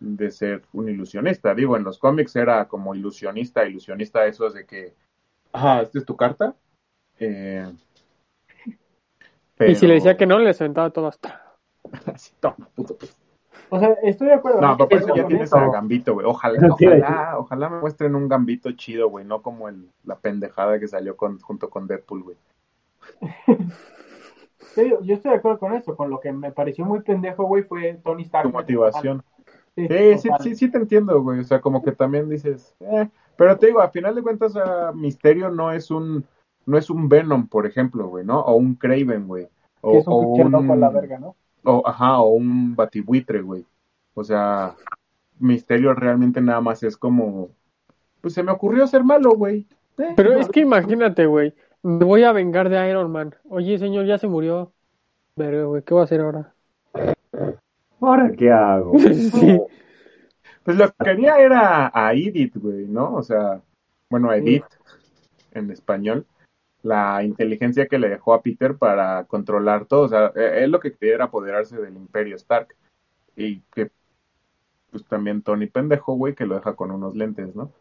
[0.00, 1.54] de ser un ilusionista.
[1.54, 4.94] Digo, en los cómics era como ilusionista, ilusionista eso es de que,
[5.52, 6.56] ah, ¿esta es tu carta?
[7.20, 7.70] Eh,
[9.60, 11.54] Y si le decía que no, le aventaba todo hasta.
[12.06, 12.96] Así, toma, puto.
[13.68, 14.60] O sea, estoy de acuerdo.
[14.60, 15.58] No, pero por eso ya tienes eso.
[15.58, 16.26] a Gambito, güey.
[16.26, 19.24] Ojalá, ojalá, ojalá me muestren un Gambito chido, güey.
[19.24, 22.36] No como el, la pendejada que salió con, junto con Deadpool, güey.
[24.74, 25.96] Sí, yo estoy de acuerdo con eso.
[25.96, 28.46] Con lo que me pareció muy pendejo, güey, fue Tony Stark.
[28.46, 29.24] Tu motivación.
[29.74, 31.40] Sí, Sí, sí, sí, sí te entiendo, güey.
[31.40, 33.08] O sea, como que también dices, eh.
[33.36, 34.54] Pero te digo, a final de cuentas,
[34.94, 36.24] Misterio no es un,
[36.66, 38.40] no es un Venom, por ejemplo, güey, ¿no?
[38.40, 39.48] O un Craven, güey.
[39.80, 41.34] O, es o un pinche loco a la un- verga, ¿no?
[41.64, 43.64] o, ajá, o un batibuitre, güey.
[44.14, 44.74] O sea,
[45.38, 47.48] Misterio realmente nada más es como,
[48.20, 49.66] pues se me ocurrió ser malo, güey.
[49.98, 51.54] Eh, Pero no, es que imagínate, güey.
[51.82, 53.34] Me voy a vengar de Iron Man.
[53.48, 54.72] Oye, señor, ya se murió.
[55.34, 56.52] Pero, güey, ¿qué voy a hacer ahora?
[58.00, 58.92] ¿Ahora qué hago?
[58.98, 59.60] Sí.
[60.62, 63.14] Pues lo que quería era a Edith, güey, ¿no?
[63.14, 63.60] O sea,
[64.10, 64.64] bueno, a Edith
[65.52, 66.26] en español,
[66.82, 70.02] la inteligencia que le dejó a Peter para controlar todo.
[70.02, 72.74] O sea, eh, él lo que quería era apoderarse del Imperio Stark.
[73.36, 73.90] Y que,
[74.90, 77.72] pues también Tony pendejo, güey, que lo deja con unos lentes, ¿no?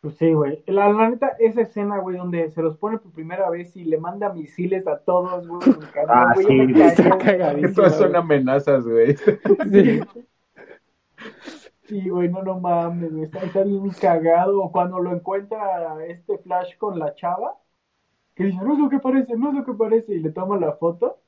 [0.00, 0.62] Pues sí, güey.
[0.66, 3.98] La, la neta, esa escena, güey, donde se los pone por primera vez y le
[3.98, 5.62] manda misiles a todos, güey.
[6.08, 7.74] Ah, sí, me está cagadísimo.
[7.74, 9.16] Todas son amenazas, güey.
[9.70, 10.00] Sí.
[11.88, 14.70] Sí, güey, no, no mames, está, está bien cagado.
[14.72, 17.56] Cuando lo encuentra este Flash con la chava,
[18.36, 20.56] que dice, no es lo que parece, no es lo que parece, y le toma
[20.58, 21.18] la foto.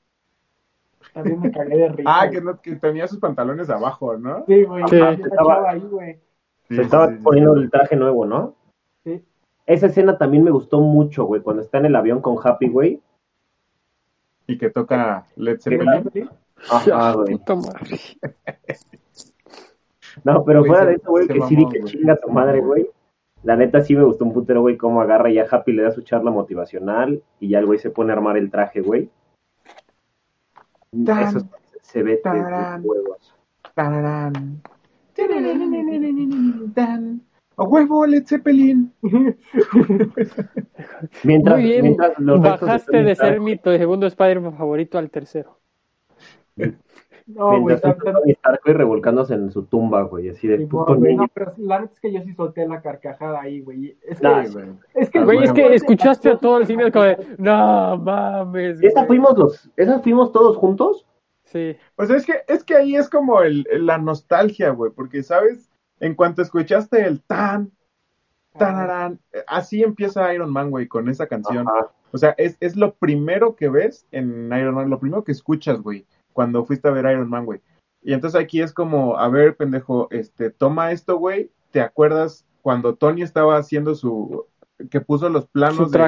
[1.15, 2.11] También me cagué de risa.
[2.21, 4.45] Ah, que, no- que tenía sus pantalones abajo, ¿no?
[4.47, 4.97] Sí, güey, Sí.
[4.97, 6.21] una chava ahí, güey.
[6.69, 7.61] Sí, Se estaba sí, sí, poniendo sí.
[7.63, 8.55] el traje nuevo, ¿no?
[9.05, 9.25] Sí.
[9.67, 13.01] Esa escena también me gustó mucho, güey, cuando está en el avión con Happy, güey.
[14.47, 16.31] Y que toca Led ¿Qué Zeppelin.
[16.71, 17.37] Ajá, güey.
[17.39, 17.99] Puta madre.
[20.25, 21.85] No, pero Güey, fuera se- de eso, güey, se que sí que güey.
[21.85, 22.91] chinga tu madre, güey.
[23.43, 25.93] La neta sí me gustó un putero, güey, cómo agarra y a Happy le da
[25.93, 29.11] su charla motivacional y ya el güey se pone a armar el traje, güey.
[31.05, 31.49] Tan, Eso
[31.83, 33.35] se ve de huevos.
[37.57, 38.93] ¡A huevo, Led Zeppelin!
[41.25, 45.59] Mientras, Muy bien, mientras los bajaste de ser mi segundo Spider-Man favorito al tercero.
[47.29, 50.49] No, güey, mientras tan- está tan- Tony Stark, güey, revolcándose en su tumba, güey, así
[50.49, 51.23] de Sí, puto güey, niño.
[51.23, 53.97] no, pero la neta es que yo sí solté la carcajada ahí, güey.
[54.03, 54.65] Es que, Nah, güey.
[54.95, 58.83] es que, Ah, Güey, es que escuchaste a todo el cine como de, no mames.
[58.83, 59.07] ¿Esa güey".
[59.09, 61.05] fuimos los, ¿Esas fuimos todos juntos?
[61.45, 61.77] Sí.
[61.97, 65.71] O sea, es que, es que ahí es como el, la nostalgia, güey, porque, ¿sabes?
[66.01, 67.71] En cuanto escuchaste el tan,
[68.57, 71.67] tararán, así empieza Iron Man, güey, con esa canción.
[71.69, 71.89] Ajá.
[72.13, 75.81] O sea, es, es lo primero que ves en Iron Man, lo primero que escuchas,
[75.83, 76.07] güey,
[76.39, 77.61] cuando fuiste a ver Iron Man, güey.
[78.01, 82.95] Y entonces aquí es como, a ver, pendejo, este, toma esto, güey, ¿te acuerdas cuando
[82.95, 84.47] Tony estaba haciendo su,
[84.89, 86.01] que puso los planos del-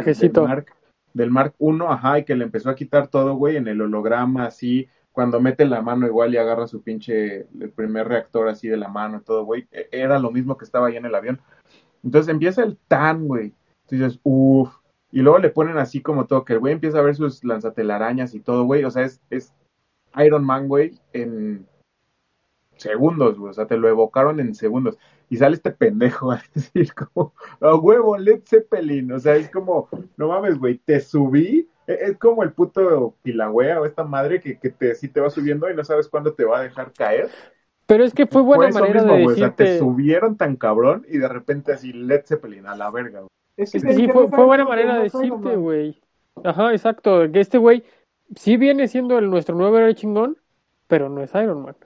[0.46, 0.66] Mark,
[1.14, 4.46] del Mark 1, ajá, y que le empezó a quitar todo, güey, en el holograma,
[4.46, 8.76] así, cuando mete la mano igual y agarra su pinche, el primer reactor así de
[8.76, 11.40] la mano y todo, güey, e- era lo mismo que estaba ahí en el avión.
[12.04, 13.52] Entonces empieza el tan, güey.
[13.90, 14.72] Dices, uff.
[15.10, 18.32] Y luego le ponen así como todo, que el güey empieza a ver sus lanzatelarañas
[18.32, 18.84] y todo, güey.
[18.84, 19.52] O sea, es, es
[20.16, 21.66] Iron Man, güey, en
[22.76, 23.50] segundos, güey.
[23.50, 24.98] O sea, te lo evocaron en segundos.
[25.28, 29.12] Y sale este pendejo a decir como, a huevo, Led Zeppelin.
[29.12, 31.68] O sea, es como, no mames, güey, te subí.
[31.86, 35.30] E- Es como el puto pilagüea o esta madre que, que te, sí te va
[35.30, 37.28] subiendo y no sabes cuándo te va a dejar caer.
[37.86, 39.34] Pero es que fue buena eso manera mismo, de güey.
[39.34, 39.84] O sea, te decirte.
[39.84, 43.30] subieron tan cabrón y de repente así, Led Zeppelin, a la verga, güey.
[43.56, 46.00] es que sí, fue, buena manera de decirte, güey.
[46.44, 47.30] Ajá, exacto.
[47.32, 47.82] Que este güey
[48.34, 50.36] sí viene siendo el, nuestro nuevo héroe chingón,
[50.86, 51.76] pero no es Iron Man.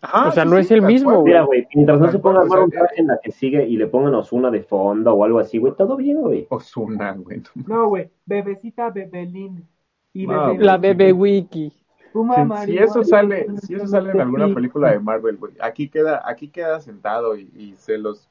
[0.00, 1.24] Ajá, O sea, sí, no es el mismo, güey.
[1.24, 4.14] Mira, güey, mientras no se ponga armar un en la que sigue y le pongan
[4.14, 6.46] Osuna de fondo o algo así, güey, todo bien, güey.
[6.50, 7.42] Ozuna, güey.
[7.66, 9.66] No, güey, bebecita Bebelín.
[10.12, 11.72] Y No, bebé, La bebé wiki.
[12.12, 16.22] Si, si eso sale, si eso sale en alguna película de Marvel, güey, aquí queda,
[16.26, 18.28] aquí queda sentado y, y se los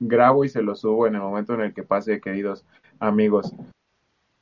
[0.00, 2.64] grabo y se los subo en el momento en el que pase, queridos
[2.98, 3.54] amigos.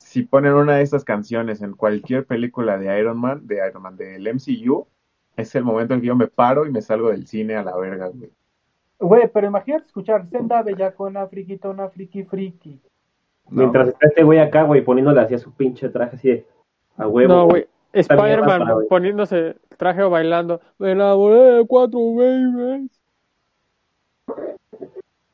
[0.09, 3.95] Si ponen una de estas canciones en cualquier película de Iron Man, de Iron Man,
[3.95, 4.87] del MCU,
[5.37, 7.77] es el momento en que yo me paro y me salgo del cine a la
[7.77, 8.31] verga, güey.
[8.97, 12.81] Güey, pero imagínate escuchar Senda Bellacona, friquitona, friki, friki.
[13.51, 16.47] No, Mientras está este güey acá, güey, poniéndole así a su pinche traje así de
[16.97, 17.31] a huevo.
[17.31, 17.67] No, güey.
[17.93, 20.59] Spider-Man poniéndose traje o bailando.
[20.79, 22.99] Me enamoré de cuatro babies.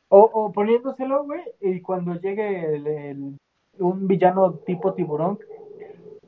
[0.08, 3.38] O, o poniéndoselo, güey, y cuando llegue el, el-
[3.78, 5.38] un villano tipo tiburón,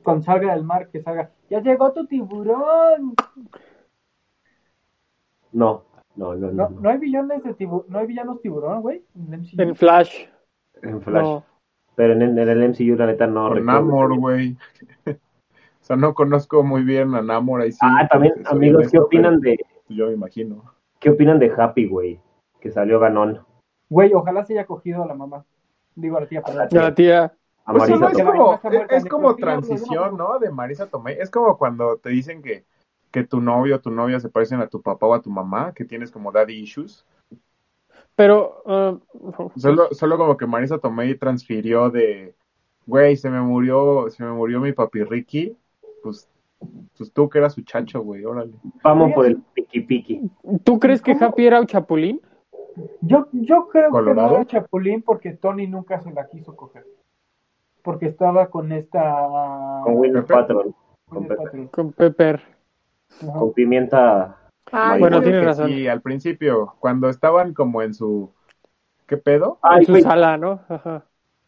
[0.03, 3.15] cuando salga del mar, que salga, ¡ya llegó tu tiburón!
[5.51, 5.83] No,
[6.15, 6.69] no, no, no.
[6.69, 6.89] No, no.
[6.89, 9.03] hay villanos de tibu no hay villanos tiburón, güey.
[9.15, 9.45] en.
[9.57, 10.25] En Flash.
[10.81, 11.23] En Flash.
[11.23, 11.45] No.
[11.95, 13.81] Pero en, en el MCU, la neta, no Con recuerdo.
[13.81, 14.57] Namor, güey.
[15.07, 17.79] o sea, no conozco muy bien a Namor ahí sí.
[17.81, 19.57] Ah, también, amigos, ¿qué opinan de
[19.89, 20.63] Yo me imagino.
[20.99, 22.19] qué opinan de Happy, güey?
[22.59, 23.39] Que salió ganón.
[23.89, 25.45] Güey, ojalá se haya cogido a la mamá.
[25.95, 26.43] Digo a la tía.
[26.69, 27.33] Ya la tía.
[27.69, 30.39] A Pues es como, mamá está muerta, es de como que, "Tío, güey, transición, no".
[30.39, 31.17] De Marisa Tomei.
[31.19, 32.65] Es como cuando te dicen que,
[33.11, 35.71] que tu novio o tu novia se parecen a tu papá o a tu mamá,
[35.75, 37.05] que tienes como daddy issues.
[38.15, 38.63] Pero.
[38.65, 38.97] ah,
[39.55, 42.33] Solo, solo como que Marisa Tomei transfirió de,
[42.87, 45.55] güey, se me murió, se me murió mi papi Ricky,
[46.01, 46.27] pues,
[46.97, 48.53] pues tú que eras su chacho, güey, órale.
[48.83, 50.31] Vamos por el piqui piqui.
[50.63, 51.27] ¿Tú crees que ¿Cómo?
[51.27, 52.19] Happy era un chapulín?
[53.01, 54.27] Yo, yo creo ¿Colorado?
[54.29, 56.85] que no era Chapulín porque Tony nunca se la quiso coger.
[57.83, 59.81] Porque estaba con esta...
[59.83, 60.33] Con Winner Pepe.
[60.33, 60.75] Patron.
[61.71, 62.41] Con, Pepper.
[63.21, 63.39] Ajá.
[63.39, 64.37] con pimienta.
[64.71, 65.69] Ay, bueno, que razón.
[65.69, 68.31] Sí, al principio, cuando estaban como en su,
[69.07, 69.57] ¿qué pedo?
[69.63, 70.59] Ay, en su güey, sala, ¿no?
[70.69, 71.05] Ajá.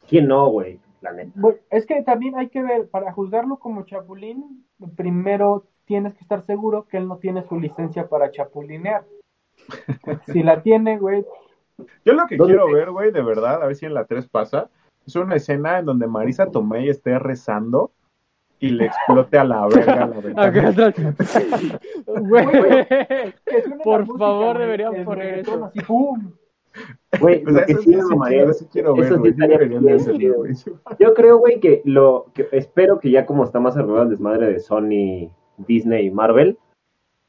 [0.08, 0.80] ¿quién no, güey?
[1.02, 1.32] La neta.
[1.36, 4.66] Bueno, es que también hay que ver, para juzgarlo como Chapulín,
[4.96, 9.04] primero tienes que estar seguro que él no tiene su licencia para chapulinear.
[10.26, 11.26] Si la tiene, güey.
[12.06, 14.06] Yo lo que ¿Dónde quiero te- ver, güey, de verdad, a ver si en la
[14.06, 14.70] 3 pasa,
[15.06, 17.92] es una escena en donde Marisa Tomei esté rezando
[18.60, 20.94] y le explote a la verga la ventana.
[22.06, 22.46] Güey.
[23.84, 25.66] Por música, favor, deberían poner eso.
[25.66, 26.32] Así, ¡pum!
[27.20, 30.54] Güey, O sea, lo que eso, sí quiero, ver.
[31.00, 34.48] Yo creo, güey, que lo que espero que ya como está más arreglado el desmadre
[34.54, 36.58] de Sony, Disney y Marvel,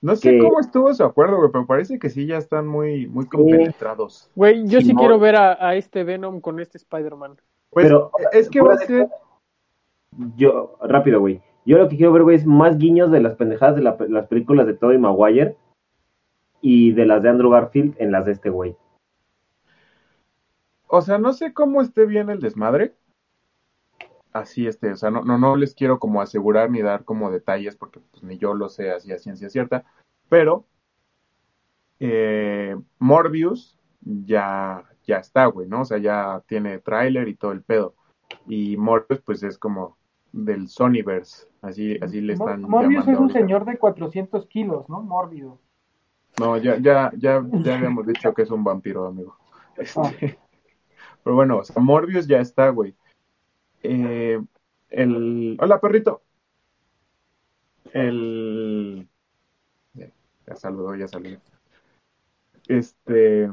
[0.01, 3.07] No sé Que- cómo estuvo su acuerdo, güey, pero parece que sí ya están muy,
[3.07, 4.31] muy compenetrados.
[4.35, 7.37] Güey, yo sí quiero ver a, a este Venom con este Spider-Man.
[7.73, 9.09] Pues Pero, es que va a ser...
[10.37, 11.41] yo, rápido, güey.
[11.65, 14.27] Yo lo que quiero ver, güey, es más guiños de las pendejadas de la- las
[14.27, 15.57] películas de Tobey Maguire
[16.61, 18.77] y de las de Andrew Garfield en las de este güey.
[20.87, 22.95] O sea, no sé cómo esté bien el desmadre.
[24.35, 27.77] Así este, o sea, no, no, no les quiero como asegurar ni dar como detalles
[27.77, 29.85] porque pues, ni yo lo sé así a ciencia cierta.
[30.29, 30.67] Pero
[32.01, 35.83] eh, Morbius ya, ya está, güey, ¿no?
[35.83, 37.95] O sea, ya tiene tráiler y todo el pedo.
[38.47, 39.97] Y Morbius pues es como
[40.33, 43.39] del Sonyverse, así, así le Mor- están Morbius es un ahorita.
[43.39, 45.03] señor de 400 kilos, ¿no?
[45.03, 45.59] Mórbido.
[46.41, 49.37] No, ya, ya, ya, ya habíamos dicho que es un vampiro, amigo.
[49.77, 50.11] Este, Ah.
[51.25, 52.95] Pero bueno, o sea, Morbius ya está, güey.
[53.83, 54.41] Eh,
[54.91, 55.57] el...
[55.61, 56.23] Hola, perrito.
[57.93, 59.09] El...
[59.95, 61.39] Ya, saludó, ya saludó.
[62.69, 63.49] Este...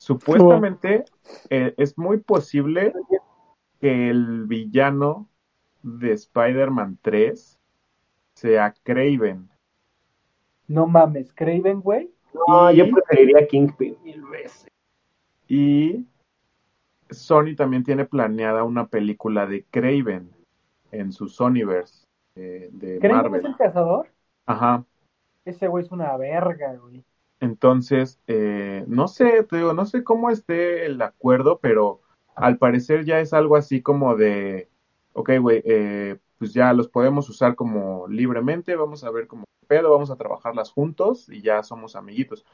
[0.00, 1.04] Supuestamente
[1.50, 2.94] eh, es muy posible
[3.80, 5.28] que el villano
[5.82, 7.58] de Spider-Man 3
[8.34, 9.46] sea Craven.
[10.68, 12.10] No mames, Craven, güey.
[12.32, 14.66] No, Y- yo preferiría Kingpin mil veces.
[15.46, 16.06] Y
[17.10, 20.30] Sony también tiene planeada una película de Craven
[20.92, 23.46] en su Sonyverse eh, de ¿Craven es Marvel.
[23.46, 24.08] el cazador?
[24.46, 24.82] Ajá.
[25.44, 27.04] Ese güey es una verga, güey.
[27.40, 32.02] Entonces, eh, no sé, te digo, no sé cómo esté el acuerdo, pero
[32.34, 34.68] al parecer ya es algo así como de,
[35.14, 39.90] ok, güey, eh, pues ya los podemos usar como libremente, vamos a ver cómo pedo,
[39.90, 42.44] vamos a trabajarlas juntos y ya somos amiguitos.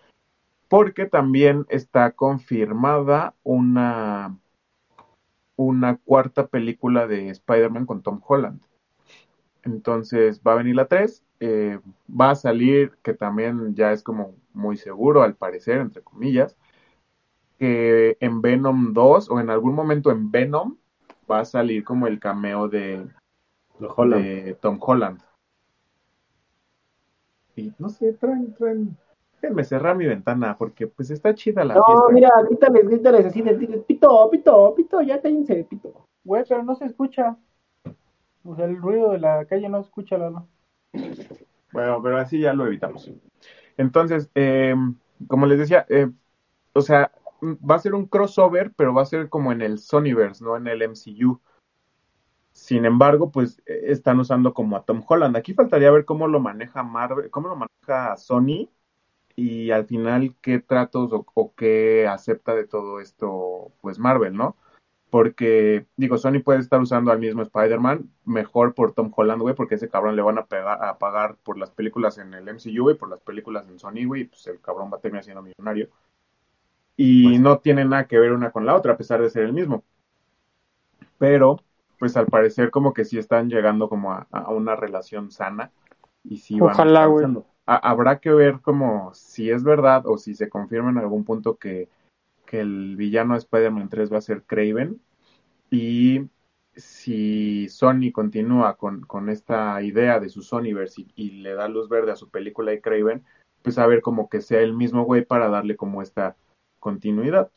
[0.68, 4.38] Porque también está confirmada una,
[5.57, 8.61] una cuarta película de Spider-Man con Tom Holland.
[9.62, 14.35] Entonces va a venir la 3, eh, va a salir, que también ya es como
[14.53, 16.57] muy seguro al parecer, entre comillas,
[17.59, 20.77] que en Venom 2 o en algún momento en Venom
[21.31, 23.07] va a salir como el cameo de,
[23.79, 24.25] Lo Holland.
[24.25, 25.20] de Tom Holland.
[27.57, 28.96] Y no sé, traen, traen.
[29.40, 32.12] Déjenme cerrar mi ventana porque pues está chida la No, fiesta.
[32.12, 33.55] mira, grítales, grítales así, de,
[33.87, 36.07] pito, pito, pito, ya cállense, pito.
[36.25, 37.37] Güey, pero no se escucha.
[38.44, 40.46] O sea, el ruido de la calle no se escucha, Lalo.
[41.72, 43.11] Bueno, pero así ya lo evitamos.
[43.76, 44.74] Entonces, eh,
[45.28, 46.11] como les decía, eh,
[46.72, 50.44] o sea, va a ser un crossover, pero va a ser como en el Sonyverse,
[50.44, 51.40] no en el MCU.
[52.52, 55.37] Sin embargo, pues eh, están usando como a Tom Holland.
[55.37, 58.70] Aquí faltaría ver cómo lo maneja Marvel, cómo lo maneja Sony
[59.37, 64.56] y al final qué tratos o, o qué acepta de todo esto, pues Marvel, ¿no?
[65.16, 69.76] Porque, digo, Sony puede estar usando al mismo Spider-Man, mejor por Tom Holland, güey, porque
[69.76, 72.96] ese cabrón le van a, pegar, a pagar por las películas en el MCU, güey,
[72.98, 75.88] por las películas en Sony, güey, y pues el cabrón va a terminar siendo millonario.
[76.98, 79.55] Y no tiene nada que ver una con la otra, a pesar de ser el
[79.55, 79.85] mismo.
[81.16, 81.62] Pero,
[81.98, 85.70] pues al parecer como que sí están llegando como a, a una relación sana.
[86.24, 87.26] Y sí Ojalá, güey.
[87.64, 91.88] habrá que ver como si es verdad o si se confirma en algún punto que,
[92.44, 95.00] que el villano de Spider-Man 3 va a ser Craven.
[95.70, 96.29] Y
[96.74, 101.88] si Sony continúa con, con esta idea de su Sonyverse y, y le da luz
[101.88, 103.24] verde a su película de Craven,
[103.62, 106.37] pues a ver como que sea el mismo güey para darle como esta
[106.79, 107.50] continuidad.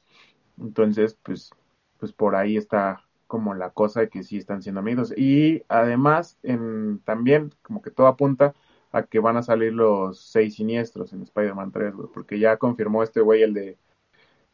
[0.60, 1.52] Entonces, pues,
[2.00, 5.14] pues por ahí está como la cosa de que sí están siendo amigos.
[5.16, 8.56] Y además, en, también como que todo apunta
[8.92, 13.04] a que van a salir los seis siniestros en Spider-Man 3, güey, porque ya confirmó
[13.04, 13.78] este güey el de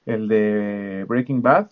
[0.06, 1.70] el de Breaking Bad.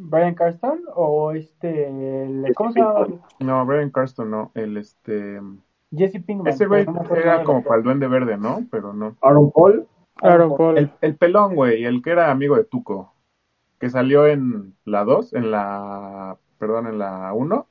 [0.00, 1.88] ¿Brian Carston o este.
[1.88, 3.06] el- ¿Cómo se llama?
[3.40, 5.40] No, Brian Carston no, el este
[5.94, 6.46] Jesse Pinkman.
[6.52, 8.64] ese güey no era como para el duende verde, ¿no?
[8.70, 9.16] Pero no.
[9.22, 9.86] Aaron Paul,
[10.22, 10.78] Aaron Paul.
[10.78, 13.12] El, el pelón, güey, el que era amigo de Tuco,
[13.78, 17.66] que salió en la 2, en la, perdón, en la 1,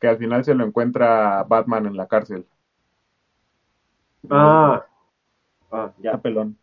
[0.00, 2.46] que al final se lo encuentra Batman en la cárcel.
[4.30, 4.84] ah,
[5.72, 6.18] ah, Ya ya.
[6.18, 6.56] pelón.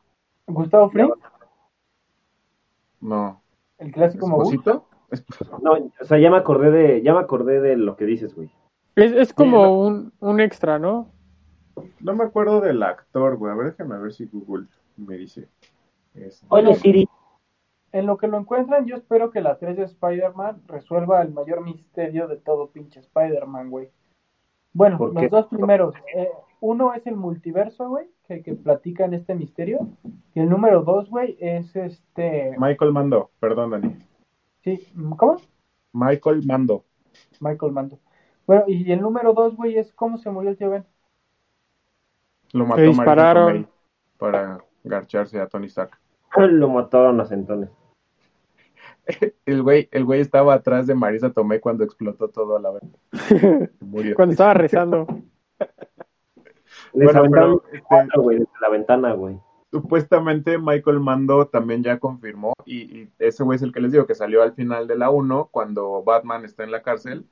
[0.48, 1.12] Gustavo Fring,
[3.02, 3.42] No.
[3.80, 4.54] El clásico Mogus.
[4.54, 4.86] ¿Esposito?
[5.12, 5.24] Es-
[5.62, 8.50] No, o sea, ya me acordé de, ya me acordé de lo que dices, güey.
[8.96, 9.80] Es, es Sí, como no.
[9.80, 11.10] un, un extra, ¿no?
[12.00, 13.52] No me acuerdo del actor, güey.
[13.54, 14.66] A ver, déjame ver si Google
[14.98, 15.48] me dice.
[16.16, 17.08] Este, Oye, Siri.
[17.94, 21.62] En lo que lo encuentran, yo espero que la 3 de Spider-Man resuelva el mayor
[21.64, 23.90] misterio de todo pinche Spider-Man, güey.
[24.74, 25.30] Bueno, ¿Por los qué?
[25.30, 25.96] dos primeros.
[26.16, 29.88] Eh, uno es el multiverso, güey, que, que platica en este misterio.
[30.34, 32.56] Y el número dos, güey, es este...
[32.60, 33.96] Michael Mando, perdón, Dani.
[34.64, 34.88] Sí,
[35.18, 35.38] ¿cómo?
[35.94, 36.84] Michael Mando.
[37.40, 38.00] Michael Mando.
[38.46, 40.86] Bueno, y el número dos, güey, es cómo se murió el tío Ben.
[42.54, 43.68] Lo mató Marisa dispararon.
[44.18, 45.92] Para garcharse a Tony Stark.
[46.38, 47.70] Lo mataron a centones.
[49.46, 52.84] El güey, el güey estaba atrás de Marisa Tomei cuando explotó todo a la vez.
[53.80, 54.16] Murió.
[54.16, 55.08] Cuando estaba rezando.
[56.94, 59.40] Les Bueno, aventaron pero, este, cuatro, güey, desde la ventana, güey.
[59.72, 64.06] supuestamente Michael Mando también ya confirmó, y, y ese güey es el que les digo
[64.08, 67.26] que salió al final de la 1, cuando Batman está en la cárcel,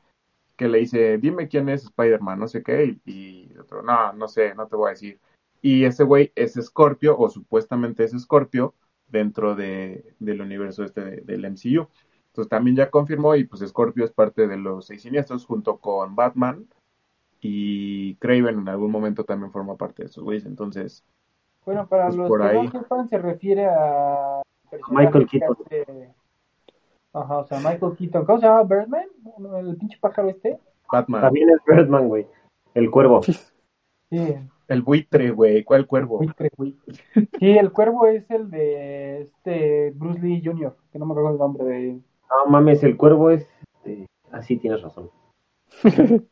[0.55, 3.11] que le dice, dime quién es Spider-Man, no sé qué, y,
[3.51, 5.19] y otro, no, no sé, no te voy a decir.
[5.61, 8.73] Y ese güey es Scorpio, o supuestamente es Scorpio,
[9.07, 11.87] dentro de, del universo este de- del MCU.
[12.27, 16.15] Entonces también ya confirmó, y pues Scorpio es parte de los seis siniestros, junto con
[16.15, 16.67] Batman,
[17.47, 21.03] y Craven en algún momento también forma parte de esos güeyes, entonces...
[21.65, 22.65] Bueno, para Pues los por que ahí.
[22.65, 24.41] no sepan, se refiere a...
[24.89, 25.58] Michael Keaton.
[25.65, 26.13] hace-
[27.13, 28.25] Ajá, o sea, Michael Keaton.
[28.25, 28.63] ¿Cómo se llama?
[28.63, 29.05] ¿Birdman?
[29.65, 30.60] ¿El pinche pájaro este?
[30.91, 31.21] Batman.
[31.21, 32.27] También es Birdman, güey.
[32.73, 33.21] El cuervo.
[33.23, 33.38] Sí,
[34.67, 35.63] El buitre, güey.
[35.63, 36.17] ¿Cuál cuervo?
[36.17, 36.75] buitre, güey.
[37.39, 41.38] Sí, el cuervo es el de este Bruce Lee Jr., que no me acuerdo el
[41.38, 41.93] nombre de...
[41.93, 43.47] No mames, el cuervo es.
[43.77, 45.10] este, Así tienes razón.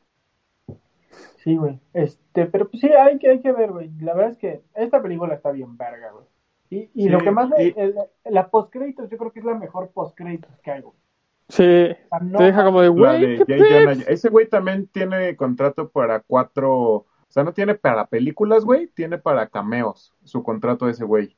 [1.43, 1.79] Sí, güey.
[1.93, 3.91] Este, pero pues sí, hay que, hay que ver, güey.
[3.99, 6.25] La verdad es que esta película está bien verga, güey.
[6.69, 7.65] Y, y Sí, lo que más me...
[7.65, 10.95] y- el- la postcréditos, yo creo que es la mejor postcréditos que hay, güey.
[11.49, 11.89] Sí.
[12.21, 14.03] No Te deja como de, güey, de Jay.
[14.07, 16.71] Ese güey también tiene contrato para cuatro.
[16.71, 18.87] O sea, no tiene para películas, güey.
[18.87, 20.15] Tiene para cameos.
[20.23, 21.35] Su contrato de ese güey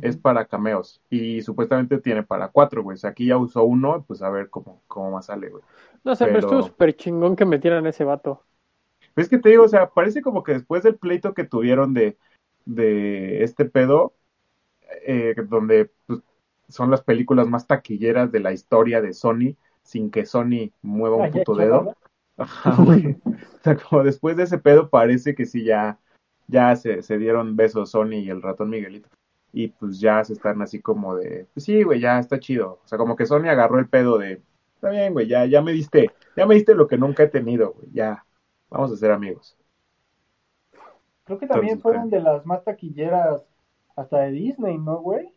[0.00, 1.02] es para cameos.
[1.10, 2.94] Y supuestamente tiene para cuatro, güey.
[2.94, 4.02] O sea, aquí ya usó uno.
[4.08, 5.62] Pues a ver cómo, cómo más sale, güey.
[6.02, 8.42] No sé, pero pero- estuvo súper chingón que metieran a ese vato.
[9.16, 12.18] Es que te digo, o sea, parece como que después del pleito que tuvieron de,
[12.66, 14.12] de este pedo,
[15.06, 16.20] eh, donde pues,
[16.68, 21.30] son las películas más taquilleras de la historia de Sony, sin que Sony mueva un
[21.30, 21.96] puto dedo.
[22.36, 23.16] Ajá, güey.
[23.56, 25.98] O sea, como después de ese pedo parece que sí ya,
[26.46, 29.08] ya se, se dieron besos Sony y el ratón Miguelito.
[29.52, 32.80] Y pues ya se están así como de, pues sí, güey, ya está chido.
[32.84, 34.40] O sea, como que Sony agarró el pedo de,
[34.74, 37.72] está bien, güey, ya, ya me diste, ya me diste lo que nunca he tenido,
[37.72, 38.24] güey, ya,
[38.70, 39.56] vamos a ser amigos.
[41.24, 43.44] Creo que también Entonces, fueron de las más taquilleras
[43.96, 45.32] hasta de Disney, ¿no, güey?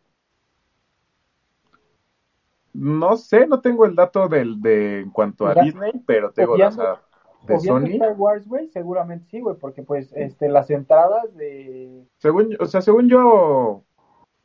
[2.72, 7.00] No sé, no tengo el dato del, de en cuanto a Disney, pero tengo, obviando-
[7.46, 7.86] de Sony.
[7.94, 12.82] Star Wars, güey, seguramente sí, güey, porque pues este las entradas de Según, o sea,
[12.82, 13.82] según yo,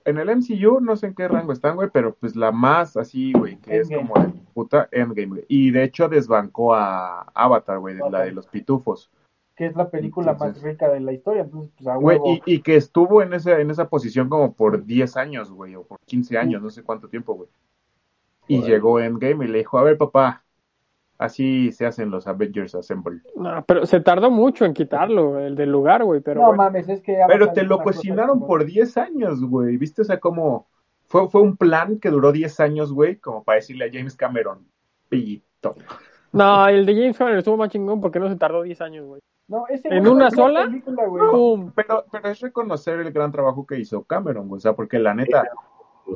[0.05, 3.33] en el MCU, no sé en qué rango están, güey, pero pues la más así,
[3.33, 5.45] güey, que es como de puta Endgame, güey.
[5.49, 9.11] Y de hecho desbancó a Avatar, güey, de la de los pitufos.
[9.55, 12.55] que es la película Entonces- más rica de la historia, entonces pues a Güey, y,
[12.55, 15.97] y que estuvo en esa, en esa posición como por 10 años, güey, o por
[16.05, 17.49] 15 años, no sé cuánto tiempo, güey.
[18.47, 20.43] Y llegó Endgame y le dijo, a ver, papá,
[21.17, 23.21] así se hacen los Avengers Assemble.
[23.35, 26.19] No, pero se tardó mucho en quitarlo, el del lugar, güey.
[26.19, 26.63] Pero no bueno.
[26.63, 29.77] mames, es que Pero te lo cocinaron por 10 años, güey.
[29.77, 30.01] ¿Viste?
[30.01, 30.67] O sea, como
[31.07, 34.65] fue, fue un plan que duró 10 años, güey, como para decirle a James Cameron,
[35.09, 35.75] pito.
[36.31, 39.21] No, el de James Cameron estuvo más chingón porque no se tardó 10 años, güey.
[39.47, 40.65] No, ese ¿En una es una sola?
[40.65, 41.03] película.
[41.75, 44.57] Pero, pero es reconocer el gran trabajo que hizo Cameron, güey.
[44.57, 45.43] O sea, porque la neta,
[46.05, 46.11] Sí,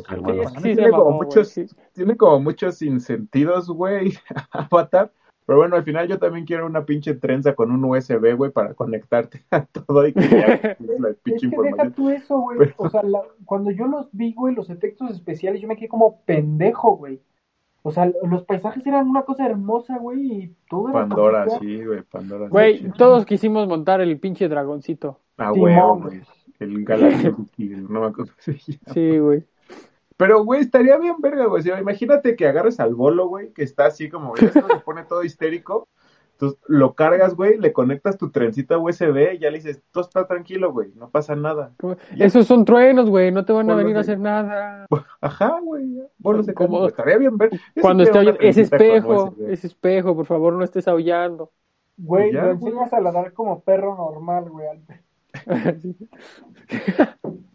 [0.58, 1.65] sí tiene, como muchos, sí.
[1.93, 4.13] tiene como muchos sinsentidos, güey,
[4.52, 5.12] Avatar.
[5.50, 8.76] Pero bueno, al final yo también quiero una pinche trenza con un USB, güey, para
[8.76, 10.48] conectarte a todo y que ya
[11.00, 12.60] la Es pinche que deja tú eso, güey.
[12.60, 15.88] Pero- O sea, la- cuando yo los vi, güey, los efectos especiales, yo me quedé
[15.88, 17.20] como pendejo, güey.
[17.82, 22.04] O sea, los paisajes eran una cosa hermosa, güey, y todo era Pandora, sí, güey,
[22.04, 22.48] Pandora.
[22.48, 22.92] Güey, sí.
[22.96, 25.18] todos quisimos montar el pinche dragoncito.
[25.40, 25.76] Ah, güey.
[25.98, 26.22] güey.
[26.60, 27.36] El Galactic,
[27.90, 28.34] no me acuerdo.
[28.94, 29.44] Sí, güey.
[30.19, 31.63] Pero, güey, estaría bien verga, güey.
[31.80, 35.88] Imagínate que agarres al bolo, güey, que está así como, ya se pone todo histérico.
[36.34, 40.28] Entonces lo cargas, güey, le conectas tu trencita USB y ya le dices, todo está
[40.28, 41.72] tranquilo, güey, no pasa nada.
[42.17, 42.26] Ya.
[42.26, 44.86] Esos son truenos, güey, no te van a venir a de- hacer nada.
[45.22, 46.03] Ajá, güey, ya.
[46.17, 47.51] bolos de Como- Estaría bien ver.
[47.82, 51.49] Cuando esté una oyendo, ese con espejo, espejo, por favor, no estés aullando.
[51.97, 52.72] Güey, Ya, lo güey.
[52.74, 54.67] enseñas a ladrar como perro normal, güey.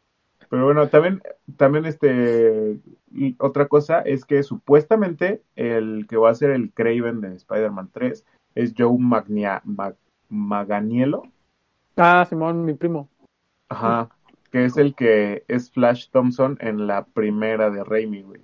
[0.55, 1.21] Pero bueno, también,
[1.57, 2.79] también este,
[3.13, 7.91] y otra cosa es que supuestamente el que va a ser el Craven de Spider-Man
[7.93, 8.25] 3
[8.55, 9.97] es Joe Magnia, Mag-
[10.29, 11.23] Maganiello.
[11.97, 13.09] Ah, Simón, mi primo.
[13.69, 14.11] Ajá.
[14.53, 18.41] Que es el que es Flash Thompson en la primera de Raimi, güey.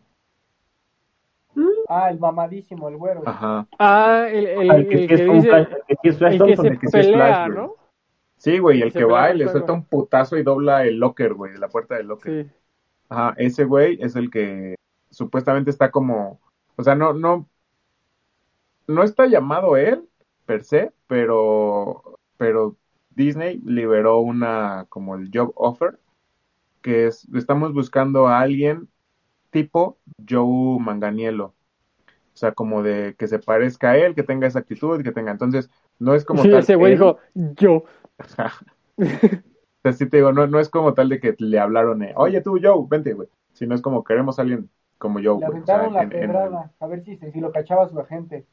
[1.88, 3.22] Ah, el mamadísimo, el güero.
[3.24, 3.68] Ajá.
[3.78, 6.38] Ah, el, el, Al el que, es dice, Flash- el que sí es Flash el
[6.38, 6.64] que Thompson.
[6.66, 7.56] se el que sí es pelea, Flash.
[7.56, 7.74] ¿no?
[8.40, 11.58] Sí, güey, el que va y le suelta un putazo y dobla el locker, güey,
[11.58, 12.44] la puerta del locker.
[12.46, 12.50] Sí.
[13.10, 14.76] Ajá, ese güey es el que
[15.10, 16.40] supuestamente está como,
[16.76, 17.46] o sea, no, no,
[18.86, 20.08] no está llamado él
[20.46, 22.76] per se, pero, pero
[23.10, 25.98] Disney liberó una como el job offer,
[26.80, 28.88] que es, estamos buscando a alguien
[29.50, 31.52] tipo Joe Manganiello,
[32.32, 35.30] o sea, como de que se parezca a él, que tenga esa actitud, que tenga,
[35.30, 35.68] entonces,
[35.98, 37.84] no es como Sí, tal ese güey dijo, yo.
[39.82, 42.12] O sea, sí te digo, no, no es como tal de que le hablaron, eh,
[42.14, 43.28] oye tú, Joe, vente, güey.
[43.54, 44.68] Sino es como queremos a alguien
[44.98, 45.62] como Joe, Le güey.
[45.62, 48.46] O sea, aventaron la en- en- pedrada, a ver si, si lo cachaba su agente.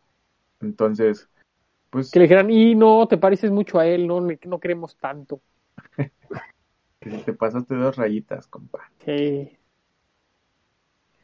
[0.62, 1.30] entonces,
[1.90, 5.42] pues, Que le dijeran, y no, te pareces mucho a él, no, no queremos tanto.
[7.02, 8.90] que si te pasaste dos rayitas, compa.
[9.06, 9.52] Sí.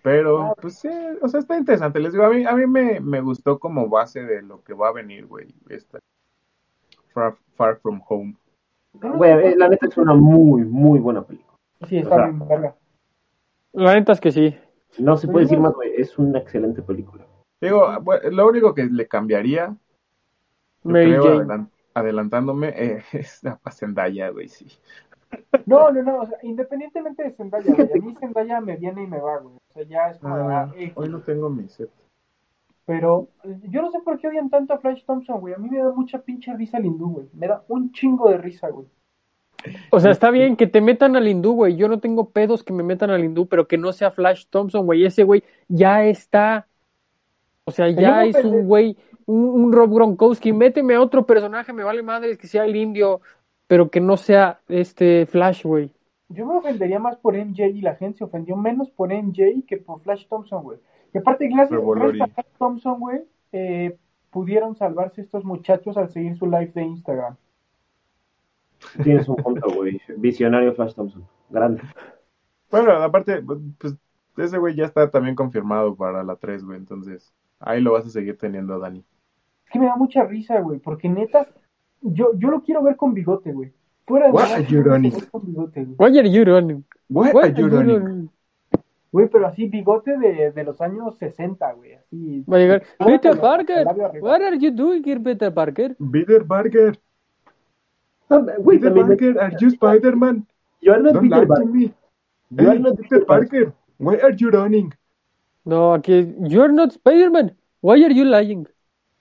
[0.01, 0.89] Pero, pues sí,
[1.21, 1.99] o sea, está interesante.
[2.01, 4.89] Les digo, a mí, a mí me, me gustó como base de lo que va
[4.89, 5.47] a venir, güey.
[5.69, 5.99] Esta
[7.13, 8.35] Far, Far From Home.
[9.01, 11.57] Eh, la neta es una muy, muy buena película.
[11.87, 12.75] Sí, está o sea, bien, verga.
[13.73, 14.55] La neta es que sí.
[14.99, 15.93] No se puede decir más, güey.
[15.97, 17.25] Es una excelente película.
[17.59, 17.87] Digo,
[18.31, 19.75] lo único que le cambiaría,
[20.83, 21.67] Mary creo, Jane.
[21.93, 24.67] adelantándome, eh, es a Zendaya, güey, sí.
[25.65, 29.07] No, no, no, o sea, independientemente de Zendaya, güey, a mí Zendaya me viene y
[29.07, 29.55] me va, güey.
[29.55, 31.89] O sea, ya es como, Ah, hoy no tengo mi set.
[32.85, 33.29] Pero
[33.69, 35.53] yo no sé por qué odian tanto a Flash Thompson, güey.
[35.53, 37.27] A mí me da mucha pinche risa el hindú, güey.
[37.33, 38.87] Me da un chingo de risa, güey.
[39.91, 41.77] O sea, está bien que te metan al hindú, güey.
[41.77, 44.85] Yo no tengo pedos que me metan al hindú, pero que no sea Flash Thompson,
[44.85, 45.05] güey.
[45.05, 46.67] Ese güey ya está.
[47.63, 50.51] O sea, ya es un güey, un, un Rob Gronkowski.
[50.51, 53.21] Méteme a otro personaje, me vale madre que sea el indio,
[53.67, 55.89] pero que no sea este Flash, güey.
[56.27, 59.77] Yo me ofendería más por MJ y la gente se ofendió menos por MJ que
[59.77, 60.79] por Flash Thompson, güey.
[61.13, 63.97] Y aparte, gracias, gracias a Thompson, güey, eh,
[64.31, 67.35] pudieron salvarse estos muchachos al seguir su live de Instagram.
[69.03, 70.01] Tienes un punto, güey.
[70.17, 71.25] Visionario Flash Thompson.
[71.49, 71.81] Grande.
[72.71, 73.41] Bueno, aparte,
[73.77, 73.95] pues
[74.37, 78.09] ese güey ya está también confirmado para la 3, güey, entonces ahí lo vas a
[78.09, 79.05] seguir teniendo, Dani.
[79.65, 81.47] Es que me da mucha risa, güey, porque neta,
[82.01, 83.71] yo, yo lo quiero ver con bigote, güey.
[84.05, 85.13] Fuera de What verdad, are you running?
[85.43, 85.95] bigote, are you?
[87.09, 87.99] What are you you running?
[87.99, 88.29] running?
[89.13, 92.43] Güey, pero así bigote de, de los años 60, güey, así.
[92.51, 92.83] Va a llegar.
[93.05, 93.85] Peter Parker,
[94.21, 95.95] what are you doing here, Peter Parker?
[96.11, 96.99] Peter Parker,
[98.29, 98.93] Ah, Güey, Peter.
[98.95, 100.47] Parker, are you Spider-Man?
[100.81, 101.65] You are not Don't Peter Parker.
[101.67, 101.93] me.
[102.49, 104.91] You are not Peter Parker, why are you running?
[105.63, 107.55] No, aquí es, you're not Spider-Man.
[107.81, 108.67] Why are you lying?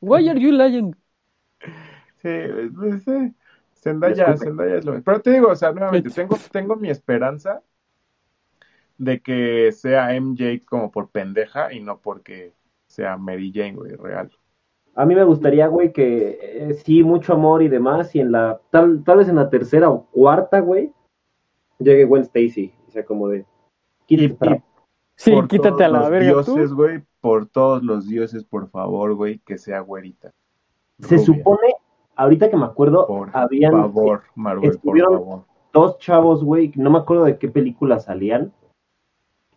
[0.01, 0.95] Why are you lying?
[2.23, 2.31] Sí,
[2.75, 3.35] pues, sí.
[3.75, 4.37] Zendaya.
[4.39, 7.61] Zendaya es lo Pero te digo, o sea, nuevamente, tengo, tengo mi esperanza
[9.03, 12.55] de que sea MJ como por pendeja y no porque
[12.87, 14.31] sea Mary Jane, güey, real.
[14.95, 18.61] A mí me gustaría, güey, que eh, sí, mucho amor y demás, y en la,
[18.71, 20.93] tal, tal vez en la tercera o cuarta, güey,
[21.79, 23.45] llegue Gwen Stacy, o sea, como de,
[24.07, 24.63] quítate
[25.17, 26.55] Sí, por quítate a todos la los verga tú.
[26.55, 30.33] dioses, güey, por todos los dioses, por favor, güey, que sea güerita.
[31.01, 31.27] Se Rubia.
[31.27, 31.75] supone,
[32.15, 35.45] ahorita que me acuerdo, Por habían favor, Marvel, por estuvieron- favor.
[35.73, 38.53] dos chavos, güey, no me acuerdo de qué película salían,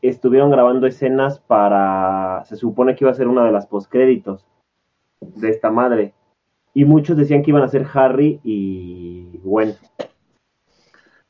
[0.08, 4.46] estuvieron grabando escenas para, se supone que iba a ser una de las postcréditos
[5.22, 6.14] de esta madre,
[6.74, 9.76] y muchos decían que iban a ser Harry y Gwen.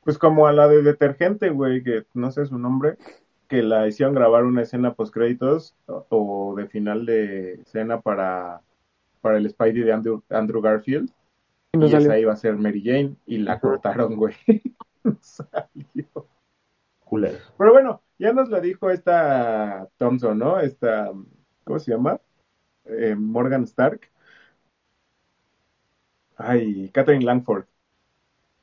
[0.03, 2.97] Pues como a la de detergente, güey, que no sé su nombre,
[3.47, 8.61] que la hicieron grabar una escena post créditos o, o de final de escena para,
[9.21, 11.11] para el Spidey de Andrew, Andrew Garfield.
[11.73, 12.07] Y no y salió.
[12.07, 14.35] esa iba a ser Mary Jane y la cortaron, güey.
[15.03, 16.27] No salió.
[17.01, 17.37] Culero.
[17.59, 20.59] Pero bueno, ya nos lo dijo esta Thompson, ¿no?
[20.59, 21.11] Esta,
[21.63, 22.19] ¿cómo se llama?
[22.85, 24.09] Eh, Morgan Stark.
[26.37, 27.65] Ay, Catherine Langford.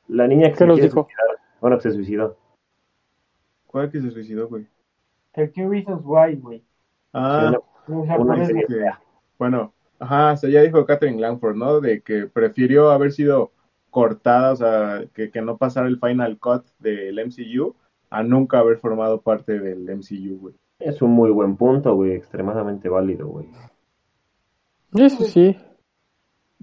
[0.07, 1.03] La niña que ¿Qué se nos dijo?
[1.03, 1.37] suicidar.
[1.61, 2.37] Bueno, que se suicidó.
[3.67, 4.67] ¿Cuál que se suicidó, güey?
[5.33, 6.63] 13 Reasons Why, güey.
[7.13, 7.53] Ah,
[7.87, 8.91] Una que-
[9.37, 11.81] bueno, ajá, o sea, ya dijo Catherine Langford, ¿no?
[11.81, 13.51] De que prefirió haber sido
[13.89, 17.75] cortada, o sea, que, que no pasara el final cut del MCU
[18.13, 20.55] a nunca haber formado parte del MCU, güey.
[20.79, 23.47] Es un muy buen punto, güey, extremadamente válido, güey.
[24.93, 25.57] Eso sí.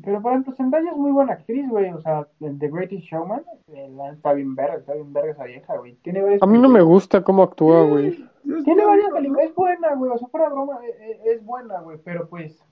[0.02, 1.90] Pero por ejemplo, Zendaya es muy buena actriz, güey.
[1.90, 3.42] O sea, en The Greatest Showman,
[3.96, 5.94] la- está bien verga, está bien verga esa vieja, güey.
[5.96, 8.24] Tiene varias A mí no me gusta cómo actúa, güey.
[8.64, 11.98] Tiene varias películas, es buena, güey, o sea, fuera broma, eh, eh, es, buena, güey,
[12.02, 12.64] pero pues,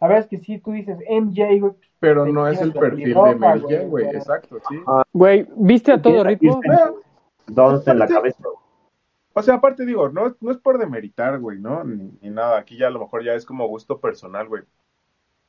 [0.00, 1.72] La verdad es que sí, tú dices MJ, güey.
[1.98, 4.76] Pero no es el perfil de Mary güey, Exacto, sí.
[5.12, 6.60] Güey, ¿viste a todo ritmo?
[7.48, 8.42] Dunst en la cabeza.
[9.34, 11.84] O sea, aparte digo, no, no es por demeritar, güey, ¿no?
[11.84, 12.58] Ni, ni nada.
[12.58, 14.64] Aquí ya a lo mejor ya es como gusto personal, güey.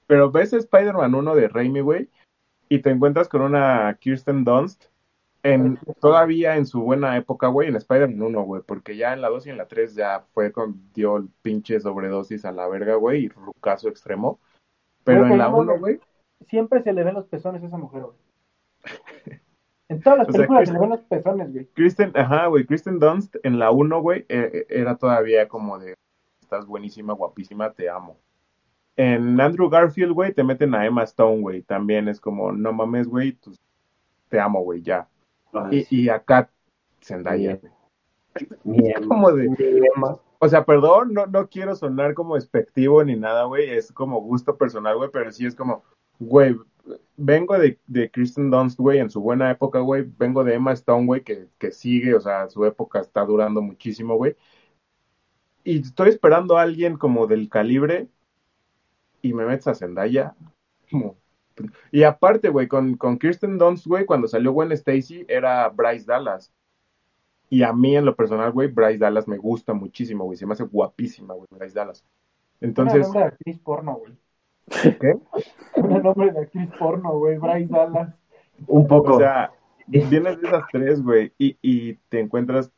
[0.07, 2.09] Pero ves Spider-Man 1 de Raimi, güey,
[2.67, 4.85] y te encuentras con una Kirsten Dunst
[5.43, 9.29] en, todavía en su buena época, güey, en Spider-Man 1, güey, porque ya en la
[9.29, 12.95] 2 y en la 3 ya fue con, dio el pinche sobredosis a la verga,
[12.95, 14.39] güey, y rucazo extremo.
[15.03, 15.79] Pero en la pero no 1, mames.
[15.79, 15.99] güey,
[16.47, 18.17] Siempre se le ven los pezones a esa mujer, güey.
[19.89, 21.65] En todas las O sea, películas que- se le ven los pezones, güey.
[21.73, 25.95] Kristen, ajá, güey, Kristen Dunst en la 1, güey, eh, eh, era todavía como de,
[26.41, 28.15] estás buenísima, guapísima, te amo.
[28.95, 33.07] En Andrew Garfield, güey, te meten a Emma Stone, güey, también es como, no mames,
[33.07, 33.55] güey, tú-
[34.29, 35.07] te amo, güey, ya.
[35.53, 36.49] Ay, Y, y acá,
[37.01, 37.73] Zendaya, güey.
[38.63, 39.49] mi Emma, como de-
[39.95, 40.17] Emma.
[40.41, 44.55] O sea, perdón, no, no quiero sonar como despectivo ni nada, güey, es como gusto
[44.57, 45.83] personal, güey, pero sí es como,
[46.19, 46.55] güey,
[47.17, 51.05] vengo de, de Kristen Dunst, güey, en su buena época, güey, vengo de Emma Stone,
[51.05, 54.35] güey, que, que sigue, o sea, su época está durando muchísimo, güey,
[55.63, 58.07] y estoy esperando a alguien como del calibre
[59.21, 60.35] y me metes a Zendaya,
[60.89, 61.17] como...
[61.91, 66.53] Y aparte, güey, con, con Kirsten Dunst, güey, cuando salió Gwen Stacy, era Bryce Dallas.
[67.49, 70.37] Y a mí, en lo personal, güey, Bryce Dallas me gusta muchísimo, güey.
[70.37, 72.05] Se me hace guapísima, güey, Bryce Dallas.
[72.61, 74.13] Entonces, Una actriz porno, güey.
[74.69, 75.17] ¿Qué?
[75.75, 77.37] Un nombre de actriz porno, güey.
[77.37, 78.09] Bryce Dallas.
[78.67, 79.15] Un poco.
[79.15, 79.51] O sea,
[79.87, 82.71] vienes de esas tres, güey, y, y te encuentras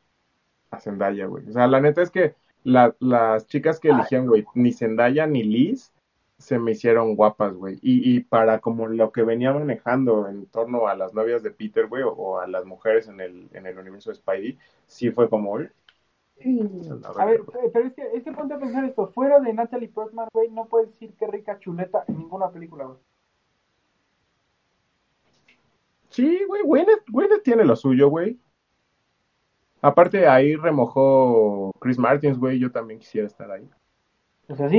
[0.70, 1.48] a Zendaya, güey.
[1.48, 2.34] O sea, la neta es que
[2.64, 5.92] la- las chicas que eligían, güey, ni Zendaya ni Liz
[6.38, 7.78] se me hicieron guapas, güey.
[7.82, 11.86] Y, y para como lo que venía manejando en torno a las novias de Peter,
[11.86, 15.28] güey, o, o a las mujeres en el, en el universo de Spidey, sí fue
[15.28, 15.58] como...
[16.44, 17.40] "Uy, A ver,
[17.72, 19.08] pero es que, es que ponte a pensar esto.
[19.08, 22.98] Fuera de Natalie Portman, güey, no puedes decir qué rica chuleta en ninguna película, güey.
[26.10, 28.38] Sí, güey, Gwyneth, Gwyneth tiene lo suyo, güey.
[29.80, 33.68] Aparte, ahí remojó Chris Martins, güey, yo también quisiera estar ahí.
[34.48, 34.78] O sea, sí.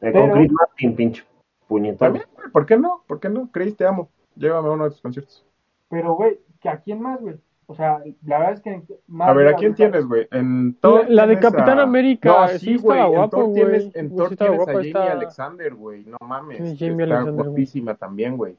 [0.00, 1.24] Eh, pero- Con Chris Martin, pinche
[1.68, 1.98] puñetón.
[1.98, 3.02] También, güey, ¿por qué no?
[3.06, 3.48] ¿Por qué no?
[3.52, 4.10] Chris, te amo.
[4.34, 5.44] Llévame a uno de tus conciertos.
[5.88, 7.36] Pero, güey, ¿que ¿a quién más, güey?
[7.68, 8.82] O sea, la verdad es que...
[9.08, 10.28] más A ver, ¿a quién tienes, güey?
[10.30, 13.00] En La- Thor la de Capitán a- América, No, sí sí, güey.
[13.00, 13.92] En guapo, Thor tienes, güey.
[13.96, 16.04] en Sí Thor tienes a Jamie está- Alexander, güey.
[16.04, 16.58] No mames.
[16.58, 18.56] Sí, Jamie está Alexander, guapísima también, güey.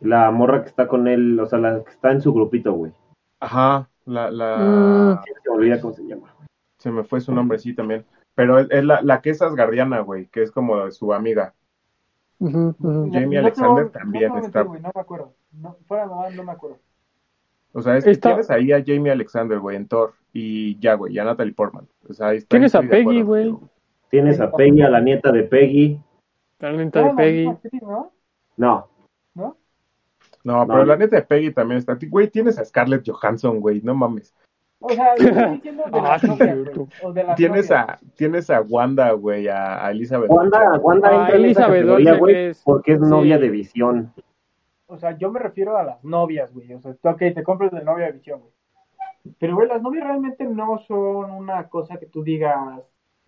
[0.00, 2.92] La morra que está con él, o sea, la que está en su grupito, güey.
[3.40, 4.56] Ajá, la, la...
[4.58, 5.24] Mm.
[5.24, 6.34] Se me olvida cómo se llama.
[6.76, 8.04] Se me fue su nombre, sí, también.
[8.34, 11.54] Pero es, es la, la que es asgardiana, güey, que es como su amiga.
[12.38, 15.32] Jamie no Alexander no también está- güey, no me acuerdo.
[15.52, 16.78] No, fuera no me acuerdo.
[17.72, 20.14] O sea, es que Está- tienes ahí a Jamie Alexander, güey, en Thor.
[20.32, 21.86] Y ya, güey, y a Natalie Portman.
[22.08, 23.56] O sea, ahí está, Tienes a Peggy, güey.
[24.10, 25.98] Tienes a Peggy, a la nieta de Peggy.
[26.60, 27.44] La neta de Peggy.
[27.82, 28.12] ¿no?
[28.56, 28.88] No,
[29.34, 30.64] ¿No?
[30.66, 31.98] Pero la neta de Peggy también está.
[32.08, 34.34] Güey, tienes a Scarlett Johansson, güey, no mames.
[34.78, 36.86] O sea, yo estoy diciendo de Ah, las sí, novias, güey.
[37.02, 37.88] O de las Tienes novias.
[37.88, 40.30] a, tienes a Wanda, güey, a, a Elizabeth.
[40.30, 40.78] Wanda.
[40.80, 43.06] Wanda Ah, entra en esa Elizabeth categoría, güey, es- porque es sí.
[43.06, 44.12] novia de visión.
[44.86, 46.72] O sea, yo me refiero a las novias, güey.
[46.74, 48.52] O sea, tú, ok, te compras de novia de visión, güey.
[49.38, 52.80] Pero, güey, las novias realmente no son una cosa que tú digas.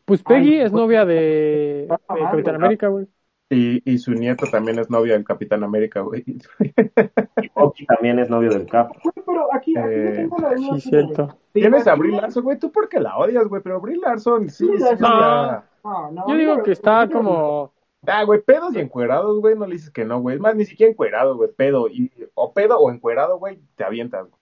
[0.04, 2.66] Pues Peggy es novia de, mamando, Capitán ¿no?
[2.66, 3.06] América, güey.
[3.50, 6.24] Y, y su nieto también es novia del Capitán América, güey.
[7.40, 8.92] Y Bucky también es novio del Cap.
[9.02, 10.78] Güey, pero aquí, aquí Eh, yo tengo la duda.
[10.78, 11.24] sí, así, cierto.
[11.26, 11.36] güey.
[11.52, 11.94] ¿Te Tienes a?
[11.94, 15.08] Brie Larson, güey, tú porque la odias, güey, pero Brie Larson, sí, Sí, sí, No.
[15.20, 15.64] ya.
[15.84, 17.72] No, no, Yo digo que está como...
[18.08, 20.36] Ah, güey, pedos y encuerados, güey, no le dices que no, güey.
[20.36, 21.88] Es más, ni siquiera encuerado, güey, pedo.
[21.88, 24.28] Y, o pedo o encuerado, güey, te avientas.
[24.28, 24.40] güey.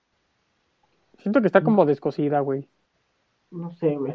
[1.18, 2.68] Siento que está como descosida, güey.
[3.50, 4.14] No sé, güey.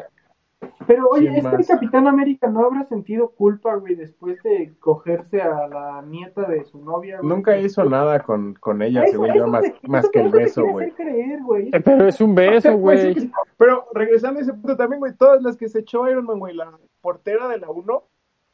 [0.86, 1.68] Pero, oye, ¿Quién es que el más?
[1.68, 6.78] Capitán América no habrá sentido culpa, güey, después de cogerse a la nieta de su
[6.80, 7.28] novia, güey.
[7.30, 10.30] Nunca hizo nada con, con ella, Eso- según eso yo, más, te- más que el
[10.30, 10.91] beso, güey.
[10.91, 11.70] creer, güey.
[11.74, 13.14] Eh, Pero es un beso, Pues, güey.
[13.16, 16.38] sí, Pero regresando a ese punto también, güey, todas las que se echó Iron Man,
[16.39, 16.72] güey, la
[17.02, 18.04] portera de la 1,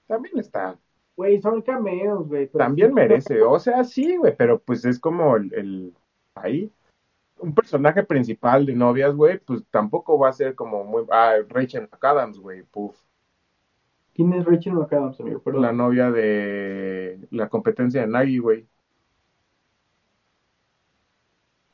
[0.08, 0.78] también está,
[1.18, 2.48] Güey, son cameos, güey.
[2.48, 3.42] también sí, merece.
[3.42, 5.94] O sea, sí, güey, pero pues es como el, el
[6.36, 6.72] ahí.
[7.40, 11.06] Un personaje principal de novias, güey, pues tampoco va a ser como muy.
[11.12, 12.96] Ah, Rachel McAdams, güey, puf.
[14.14, 15.42] ¿Quién es Rachel McAdams, amigo?
[15.42, 15.62] Perdón.
[15.64, 18.68] La novia de la competencia de Nagi, güey.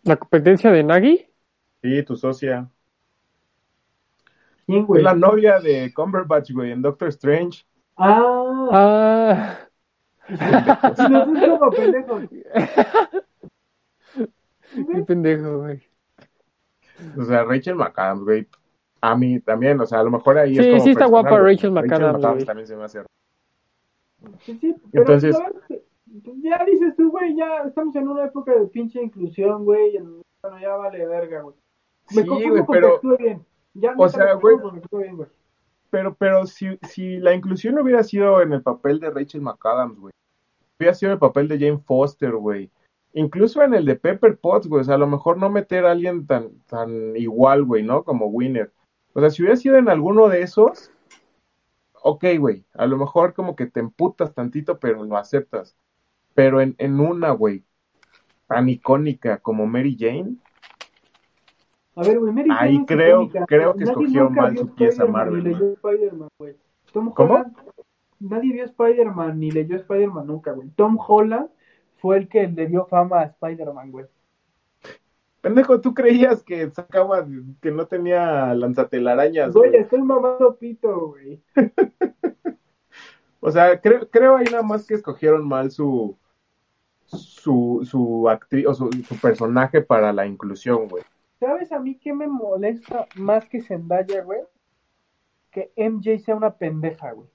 [0.04, 1.26] ¿La competencia de Nagi?
[1.82, 2.70] Sí, tu socia.
[4.66, 5.04] ¿Quién, Es güey?
[5.04, 7.66] la novia de Cumberbatch, güey, en Doctor Strange.
[7.96, 9.58] Ah,
[10.36, 12.24] Ah, si los dos como pendejos.
[14.74, 15.82] qué pendejo, güey.
[17.18, 18.48] O sea, Rachel McAdams, güey.
[19.02, 21.38] A mí también, o sea, a lo mejor ahí Sí, es como sí está guapa.
[21.40, 22.46] Rachel McAdams, güey.
[22.46, 23.04] también se me hace.
[24.40, 25.82] Sí, sí, pero Entonces- es
[26.24, 30.22] pues, ya dices tú, güey, ya estamos en una época de pinche inclusión, güey, en-
[30.42, 31.56] bueno, ya vale verga, güey.
[32.16, 33.46] Me Sí, güey, pero- bien.
[33.74, 34.60] Ya, o sea, güey-
[35.94, 40.12] Pero, pero si, si la inclusión hubiera sido en el papel de Rachel McAdams, güey.
[40.80, 42.72] Hubiera sido en el papel de Jane Foster, güey.
[43.14, 44.82] Incluso en el de Pepper Potts, güey.
[44.82, 48.04] O sea, a lo mejor no meter a alguien tan, tan igual, güey, ¿no?
[48.04, 48.74] Como Winner.
[49.14, 50.92] O sea, si hubiera sido en alguno de esos,
[52.02, 52.66] ok, güey.
[52.74, 55.78] A lo mejor como que te emputas tantito, pero lo aceptas.
[56.34, 57.66] Pero en, en una, güey,
[58.48, 60.38] tan icónica como Mary Jane,
[61.96, 65.06] A ver, güey, Mary Ahí Jane creo- creo que nadie escogieron nunca mal su pieza
[65.06, 66.56] Marvel, Ni leyó Spider-Man, güey.
[66.92, 67.34] Tom ¿Cómo?
[67.36, 67.58] Holland,
[68.20, 70.70] nadie vio Spider-Man ni leyó Spider-Man nunca, güey.
[70.76, 71.50] Tom Holland
[71.98, 74.06] fue el que le dio fama a Spider-Man, güey.
[75.42, 77.26] pendejo, tú creías que sacaba,
[77.62, 81.42] que no tenía lanzatelarañas, Güey, estoy mamando pito, güey.
[83.46, 86.18] O sea, creo, creo ahí nada más que escogieron mal su
[87.06, 91.04] su, su actriz o su, su personaje para la inclusión, güey.
[91.44, 94.42] ¿Sabes a mí qué me molesta más que Zendaya, güey?
[95.52, 97.30] Que MJ sea una pendeja, güey.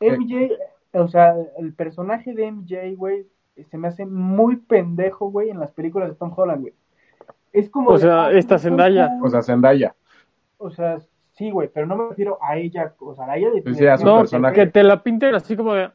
[0.00, 0.56] MJ,
[0.92, 3.26] o sea, el personaje de MJ, güey,
[3.70, 6.74] se me hace muy pendejo, güey, en las películas de Tom Holland, güey.
[7.52, 7.90] Es como...
[7.90, 9.08] O de, sea, "Ah, esta Zendaya".
[9.18, 9.26] cool".
[9.26, 9.94] O sea, Zendaya.
[10.58, 10.98] O sea,
[11.32, 13.62] sí, güey, pero no me refiero a ella, o sea, a ella de...
[13.74, 14.54] Sí, a su No, personaje.
[14.56, 15.90] que te la pinten así como de.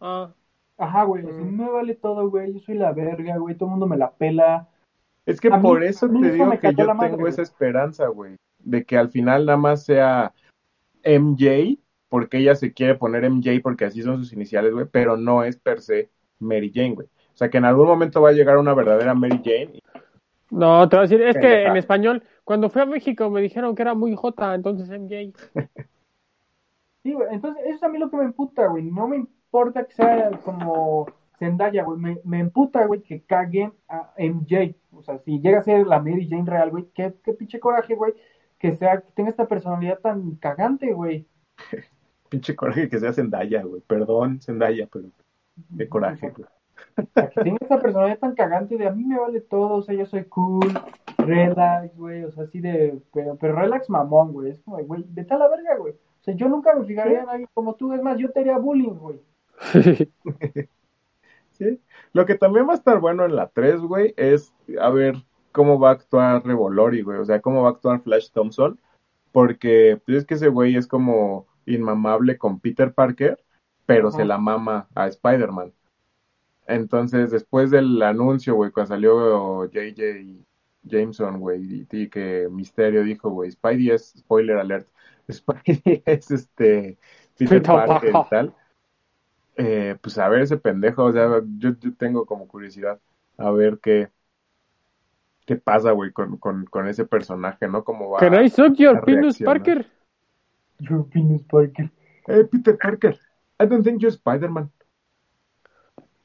[0.00, 0.34] Ah,
[0.76, 3.70] Ajá, güey, o sea, me vale todo, güey, yo soy la verga, güey, todo el
[3.72, 4.68] mundo me la pela.
[5.26, 8.36] Es que A mí- por eso te digo que yo madre, tengo esa esperanza, güey,
[8.58, 10.32] de que al final nada más sea
[11.02, 15.42] MJ, porque ella se quiere poner MJ porque así son sus iniciales, güey, pero no
[15.44, 17.06] es per se Mary Jane, güey.
[17.06, 19.80] O sea, que en algún momento va a llegar una verdadera Mary Jane.
[20.50, 23.74] no, te voy a decir, es que en español, cuando fui a México me dijeron
[23.74, 25.32] que era muy J, entonces MJ.
[27.02, 29.84] Sí, güey, entonces eso es a mí lo que me emputa, güey, no me importa
[29.84, 31.06] que sea como
[31.44, 35.62] Zendaya, güey, me, me emputa, güey, que caguen a MJ, o sea, si llega a
[35.62, 38.14] ser la Mary Jane real, güey, qué, qué pinche coraje, güey,
[38.58, 41.26] que sea, que tenga esta personalidad tan cagante, güey.
[42.30, 43.82] Pinche coraje que sea Zendaya, güey.
[43.86, 45.08] Perdón, Zendaya, pero
[45.76, 46.48] qué coraje, güey.
[47.14, 50.06] Que tenga esta personalidad tan cagante de a mí me vale todo, o sea, yo
[50.06, 50.72] soy cool,
[51.18, 55.34] relax, güey, o sea, así de, pero, pero relax mamón, güey, es como, güey, vete
[55.34, 55.92] a la verga, güey.
[55.92, 58.56] O sea, yo nunca me fijaría en alguien como tú, es más, yo te haría
[58.56, 59.20] bullying, güey.
[61.54, 61.80] Sí.
[62.12, 65.16] Lo que también va a estar bueno en la 3, güey, es a ver
[65.52, 67.18] cómo va a actuar Revolori, güey.
[67.18, 68.78] O sea, cómo va a actuar Flash Thompson.
[69.32, 73.42] Porque pues, es que ese güey es como inmamable con Peter Parker,
[73.86, 74.18] pero Ajá.
[74.18, 75.72] se la mama a Spider-Man.
[76.66, 80.44] Entonces, después del anuncio, güey, cuando salió JJ
[80.82, 84.88] Jameson, güey, y, que Misterio dijo, güey, Spidey es, spoiler alert,
[85.30, 86.98] Spidey es este
[87.36, 88.54] Peter Parker y tal.
[89.56, 92.98] Eh, pues a ver ese pendejo, o sea, yo, yo tengo como curiosidad
[93.38, 94.10] a ver qué,
[95.46, 97.84] qué pasa, güey, con, con, con ese personaje, ¿no?
[97.84, 98.18] Cómo va.
[98.18, 99.40] Can I suck your penis.
[99.42, 99.86] Parker?
[100.80, 101.90] Your penis Parker.
[102.26, 103.18] Hey, Peter Parker,
[103.60, 104.70] I don't think you're Spider-Man.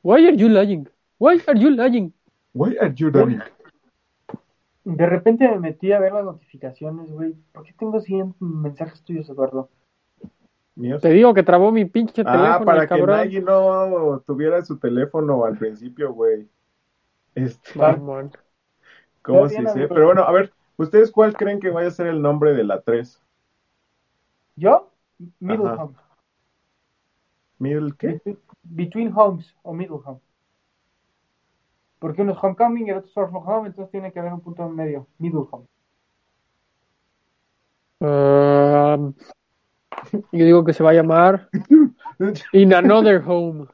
[0.01, 0.87] Why are you lying?
[1.17, 2.13] Why are you lying?
[2.53, 3.41] Why are you doing?
[4.85, 7.35] De repente me metí a ver las notificaciones, güey.
[7.51, 9.69] ¿Por qué tengo 100 mensajes tuyos, Eduardo?
[10.79, 11.01] Míos.
[11.01, 13.45] Te digo que trabó mi pinche Ah, teléfono, para el que cabrón.
[13.45, 16.47] no tuviera su teléfono al principio, güey.
[17.35, 17.73] Este.
[19.21, 19.87] ¿cómo se dice?
[19.89, 22.79] Pero bueno, a ver, ¿ustedes cuál creen que vaya a ser el nombre de la
[22.79, 23.21] 3?
[24.55, 24.89] ¿Yo?
[25.41, 25.83] Middle Ajá.
[25.83, 25.95] Home.
[27.57, 28.21] ¿Middle qué?
[28.63, 30.21] Between, Homes o Middle Home.
[31.99, 34.39] Porque uno es Homecoming y el otro es From Home, entonces tiene que haber un
[34.39, 35.07] punto en medio.
[35.17, 35.65] Middle Home.
[37.99, 39.13] Um,
[40.31, 41.49] yo digo que se va a llamar
[42.51, 43.67] In Another Home.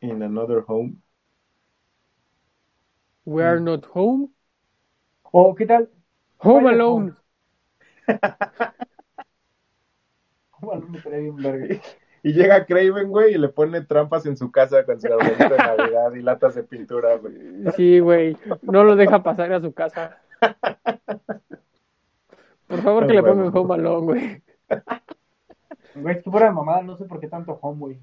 [0.00, 0.96] In Another Home.
[3.24, 4.28] We are not home.
[5.32, 5.90] ¿O qué tal?
[6.38, 7.14] Home Alone.
[10.50, 11.80] Home Alone me trae bien verga.
[12.22, 15.56] Y llega Craven, güey, y le pone trampas en su casa con su arbolito de
[15.56, 17.34] Navidad y latas de pintura, güey.
[17.76, 18.36] Sí, güey.
[18.62, 20.18] No lo deja pasar a su casa.
[22.66, 24.42] Por favor, que le pongan Home Alone, güey.
[25.94, 27.98] Güey, es que fuera de mamada, no sé por qué tanto Home, güey.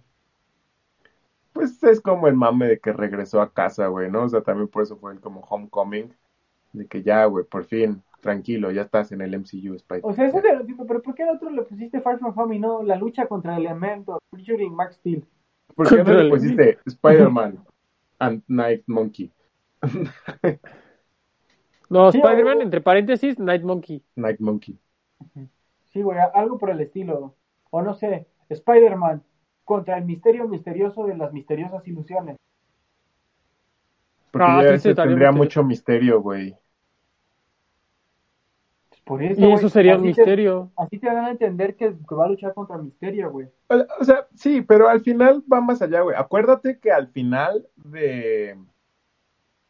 [1.52, 4.24] Pues es como el mame de que regresó a casa, güey, ¿no?
[4.24, 6.12] O sea, también por eso fue el como Homecoming.
[6.72, 10.02] De que ya, güey, por fin, tranquilo, ya estás en el MCU, Spider.
[10.04, 12.34] O sea, eso te lo entiendo, pero ¿por qué al otro le pusiste Far From
[12.36, 14.18] Home y no la lucha contra el elemento?
[14.32, 15.24] Featuring Max Steel.
[15.76, 17.64] ¿Por qué no le pusiste Spider-Man
[18.18, 19.32] and Night Monkey?
[21.90, 24.02] No, Spider-Man, entre paréntesis, Night Monkey.
[24.16, 24.80] Night Monkey.
[25.94, 27.36] Sí, güey, algo por el estilo.
[27.70, 29.24] O no sé, Spider-Man
[29.64, 32.36] contra el misterio misterioso de las misteriosas ilusiones.
[34.32, 35.44] Porque Ah, ya sí, ese sí, también tendría misterio.
[35.44, 36.58] mucho misterio, güey.
[39.06, 40.72] Por eso, Y eso sería un así te- misterio.
[40.78, 43.48] así te dan a entender que, que va a luchar contra Misterio, güey.
[44.00, 46.16] O sea, sí, pero al final va más allá, güey.
[46.18, 48.58] Acuérdate que al final de,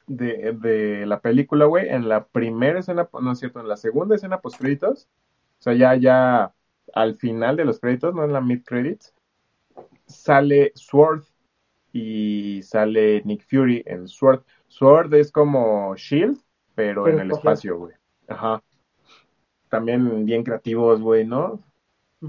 [0.05, 4.15] de, de la película, güey, en la primera escena, no es cierto, en la segunda
[4.15, 5.22] escena post créditos, o
[5.64, 6.53] sea, ya, ya
[6.93, 9.14] al final de los créditos, no en la mid credits,
[10.05, 11.24] sale Sword
[11.91, 14.43] y sale Nick Fury en Sword.
[14.68, 16.39] Sword es como Shield,
[16.76, 17.93] pero, Pero en el espacio, güey.
[18.28, 18.61] Ajá.
[19.70, 21.59] También bien creativos, güey, ¿no?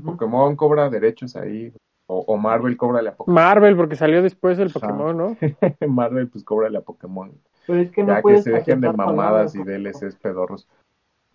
[0.05, 1.73] Pokémon cobra derechos ahí.
[2.07, 3.35] O, o Marvel cóbrale a Pokémon.
[3.35, 4.71] Marvel, porque salió después el.
[4.71, 5.37] Pokémon, ¿no?
[5.89, 7.33] Marvel, pues cóbrale a Pokémon.
[7.67, 10.69] Pero es que no ya que se dejen de mamadas y DLCs pedorros.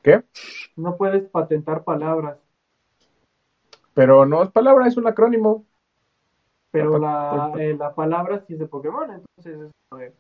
[0.01, 0.23] ¿Qué?
[0.75, 2.37] No puedes patentar palabras.
[3.93, 5.65] Pero no es palabra, es un acrónimo.
[6.71, 10.13] Pero la, eh, la palabra sí es de Pokémon, entonces es.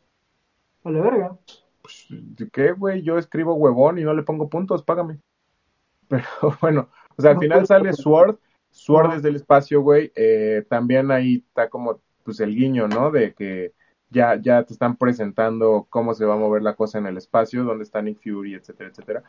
[0.83, 1.37] A la verga.
[1.81, 3.01] Pues, ¿de ¿Qué, güey?
[3.03, 5.19] Yo escribo huevón y no le pongo puntos, págame.
[6.07, 6.25] Pero
[6.61, 7.93] bueno, o sea, al final sale.
[7.93, 8.37] Sword.
[8.71, 10.11] Sword desde el espacio, güey.
[10.15, 13.11] Eh, también ahí está como, pues el guiño, ¿no?
[13.11, 13.73] De que
[14.09, 17.63] ya, ya te están presentando cómo se va a mover la cosa en el espacio,
[17.63, 19.23] dónde está Nick Fury, etcétera, etcétera.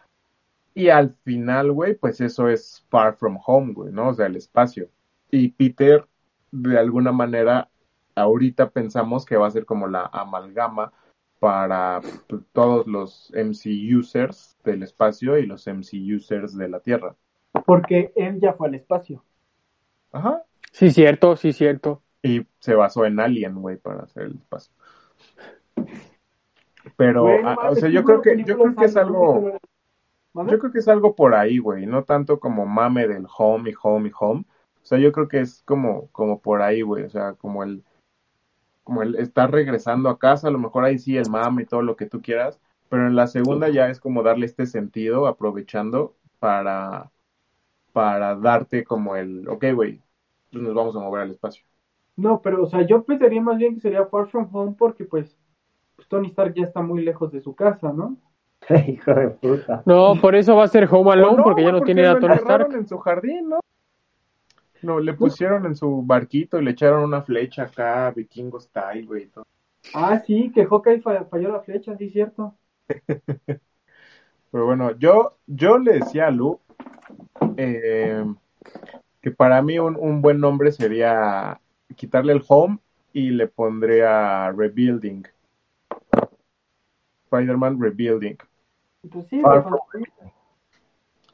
[0.75, 4.09] Y al final, güey, pues eso es Far From Home, güey, ¿no?
[4.09, 4.89] O sea, el espacio.
[5.31, 6.07] Y Peter,
[6.51, 7.68] de alguna manera,
[8.14, 10.93] ahorita pensamos que va a ser como la amalgama
[11.39, 17.16] para pues, todos los MC users del espacio y los MC users de la Tierra.
[17.66, 19.25] Porque él ya fue al espacio.
[20.12, 20.43] Ajá.
[20.71, 22.03] Sí, cierto, sí, cierto.
[22.23, 24.73] Y se basó en Alien, güey, para hacer el espacio.
[26.97, 29.59] Pero, ah, o sea, yo creo que, yo creo que es algo,
[30.35, 33.74] yo creo que es algo por ahí, güey, no tanto como mame del home y
[33.81, 34.45] home y home.
[34.83, 37.85] O sea, yo creo que es como, como por ahí, güey, o sea, como el,
[38.85, 41.83] como el estar regresando a casa, a lo mejor ahí sí el mame y todo
[41.83, 46.16] lo que tú quieras, pero en la segunda ya es como darle este sentido, aprovechando
[46.39, 47.11] para,
[47.93, 50.03] para darte como el, ok, güey,
[50.51, 51.64] pues nos vamos a mover al espacio.
[52.16, 55.39] No, pero, o sea, yo pensaría más bien que sería Far From Home porque, pues,
[55.97, 58.16] pues, Tony Stark ya está muy lejos de su casa, ¿no?
[58.88, 59.82] Hijo de puta.
[59.86, 62.20] No, por eso va a ser Home Alone, no, porque ya no tiene lo a
[62.20, 62.72] Tony Stark.
[62.74, 63.61] en su jardín, ¿no?
[64.82, 69.24] No, le pusieron en su barquito y le echaron una flecha acá, vikingo style, güey.
[69.24, 69.44] y todo.
[69.94, 72.54] Ah, sí, que Hawkeye fa- falló la flecha, sí, cierto.
[74.50, 76.58] Pero bueno, yo, yo le decía a Lu
[77.56, 78.24] eh,
[79.20, 81.61] que para mí un, un buen nombre sería
[81.96, 82.78] quitarle el home
[83.12, 85.24] y le pondría rebuilding.
[87.30, 88.36] Spider-Man rebuilding.
[89.11, 89.78] Pues sí, Far pero-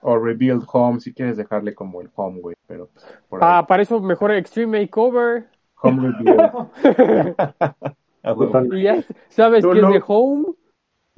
[0.03, 2.57] O rebuild home si quieres dejarle como el home, güey.
[2.67, 3.49] Pero pues, por ahí.
[3.51, 5.49] Ah, para eso mejor Extreme Makeover.
[5.83, 6.69] Home rebuild.
[8.35, 8.81] Güey.
[8.81, 9.91] Y ya sabes que es no.
[9.93, 10.47] de Home.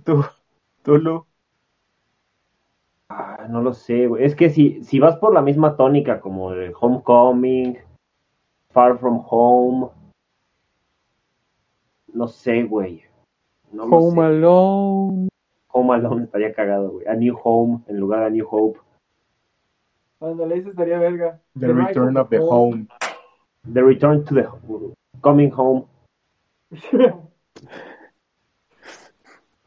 [0.04, 0.22] Tú,
[0.82, 1.24] tú, Lu.
[3.08, 4.24] Ah, no lo sé, güey.
[4.24, 7.78] Es que si, si vas por la misma tónica como el Homecoming,
[8.72, 9.88] Far From Home,
[12.12, 13.04] no sé, güey.
[13.72, 14.20] No Home sé.
[14.20, 15.28] Alone.
[15.72, 17.06] Home Alone estaría cagado, güey.
[17.06, 18.80] A New Home en lugar de A New Hope.
[20.20, 21.40] Ándale, eso estaría verga.
[21.58, 22.86] The Return of the Home.
[23.72, 24.46] The Return to the
[25.20, 25.84] Coming Home.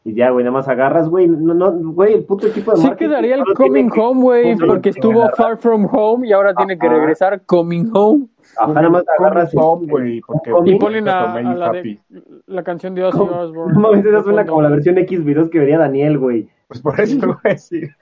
[0.04, 1.28] Y ya, güey, nada más agarras, güey.
[1.28, 4.90] No, no, güey, el puto equipo de Sí quedaría el Coming que- Home, güey, porque
[4.90, 8.28] estuvo Far From Home y ahora tiene que regresar Coming Home.
[8.58, 9.52] Ajá, nada más agarras.
[9.54, 10.76] Coming Home, güey, porque Homecoming.
[10.76, 12.00] Y ponen a, Tomé a la, Happy.
[12.10, 13.20] de, la canción de Ozzy.
[13.20, 13.74] Osbourne.
[13.74, 16.50] No mames, esa suena de como la versión X videos que vería Daniel, güey.
[16.68, 17.96] Pues por eso voy a decir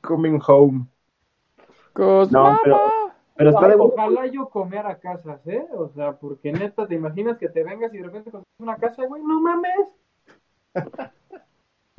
[0.00, 0.86] Coming Home.
[1.96, 2.80] No, pero-.
[3.36, 5.66] Pero está de ojalá yo comer a casas, ¿eh?
[5.76, 9.04] O sea, porque neta, ¿te imaginas que te vengas y de repente consigues una casa,
[9.06, 9.22] güey?
[9.22, 9.88] No mames.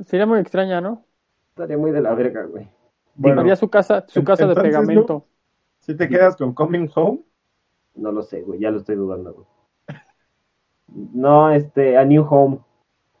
[0.00, 1.02] Sería muy extraña, ¿no?
[1.48, 2.68] estaría muy de la verga, güey.
[3.14, 5.24] Bueno, Haría su casa, su casa de entonces, pegamento.
[5.78, 7.20] si te quedas con Coming Home,
[7.94, 9.46] No lo sé, güey, ya lo estoy dudando, güey.
[11.14, 12.58] No, este, A New Home.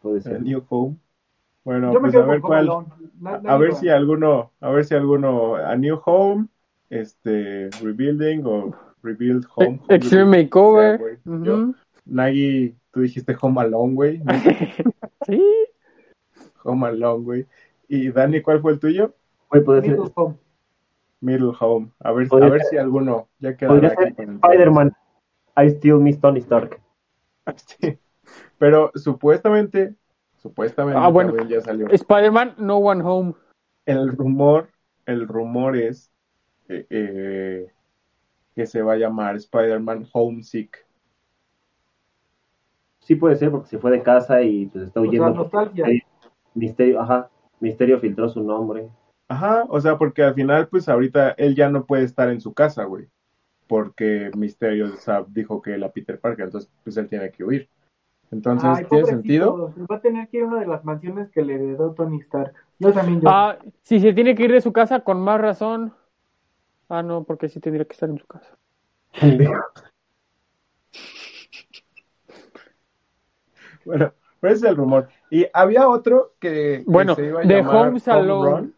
[0.02, 0.36] Puede ser.
[0.36, 0.96] el New Home.
[1.64, 2.68] Bueno, yo pues a ver cuál.
[2.68, 2.86] Home
[3.24, 6.46] A, a ver si alguno, a ver si alguno, a New Home,
[6.90, 8.70] este, Rebuilding o
[9.02, 9.80] Rebuild Home.
[9.88, 10.98] E- Extreme Makeover.
[10.98, 11.44] sea, güey.
[11.44, 11.74] Yo- Ujú.
[12.04, 14.22] Nagi, tú dijiste Home Alone, güey.
[15.26, 15.42] Sí.
[16.70, 17.46] Home Alone, güey.
[17.88, 19.14] Y Dani, ¿cuál fue el tuyo?
[19.50, 20.34] Güey, puede ser, Middle Home.
[21.20, 21.90] Middle Home.
[22.00, 24.92] A ver, a ver ser- si alguno ya queda podría ser Spider-Man.
[25.56, 26.80] I still miss Tony Stark.
[27.56, 27.96] Sí.
[28.58, 29.94] Pero supuestamente,
[30.36, 31.36] supuestamente Ah, bueno.
[31.48, 31.86] ya salió.
[31.88, 33.34] Spider-Man, No One Home.
[33.84, 34.68] El rumor,
[35.06, 36.10] el rumor es
[36.68, 37.72] eh, eh,
[38.56, 40.84] que se va a llamar Spider-Man Homesick.
[42.98, 45.30] Sí puede ser porque se fue de casa y pues está O sea, huyendo.
[45.30, 45.86] nostalgia.
[46.56, 47.30] Misterio, ajá.
[47.60, 48.88] Misterio filtró su nombre.
[49.28, 52.52] Ajá, o sea, porque al final, pues ahorita él ya no puede estar en su
[52.52, 53.08] casa, güey.
[53.66, 57.68] Porque Misterio o sea, dijo que era Peter Parker, entonces pues él tiene que huir.
[58.30, 59.72] Entonces, Ay, ¿tiene sentido?
[59.90, 62.54] Va a tener que ir a una de las mansiones que le heredó Tony Stark.
[62.78, 63.28] Yo también, yo.
[63.28, 65.92] Ah, si se tiene que ir de su casa, con más razón.
[66.88, 68.56] Ah, no, porque sí tendría que estar en su casa.
[73.84, 75.08] Bueno, pero ese es el rumor.
[75.30, 78.50] Y había otro que, que Bueno, se iba a The llamar Home Alone.
[78.50, 78.74] Run.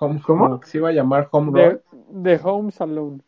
[0.00, 0.60] Home, ¿Cómo?
[0.64, 2.22] se iba a llamar Home De, Run.
[2.22, 3.20] de Homes Alone.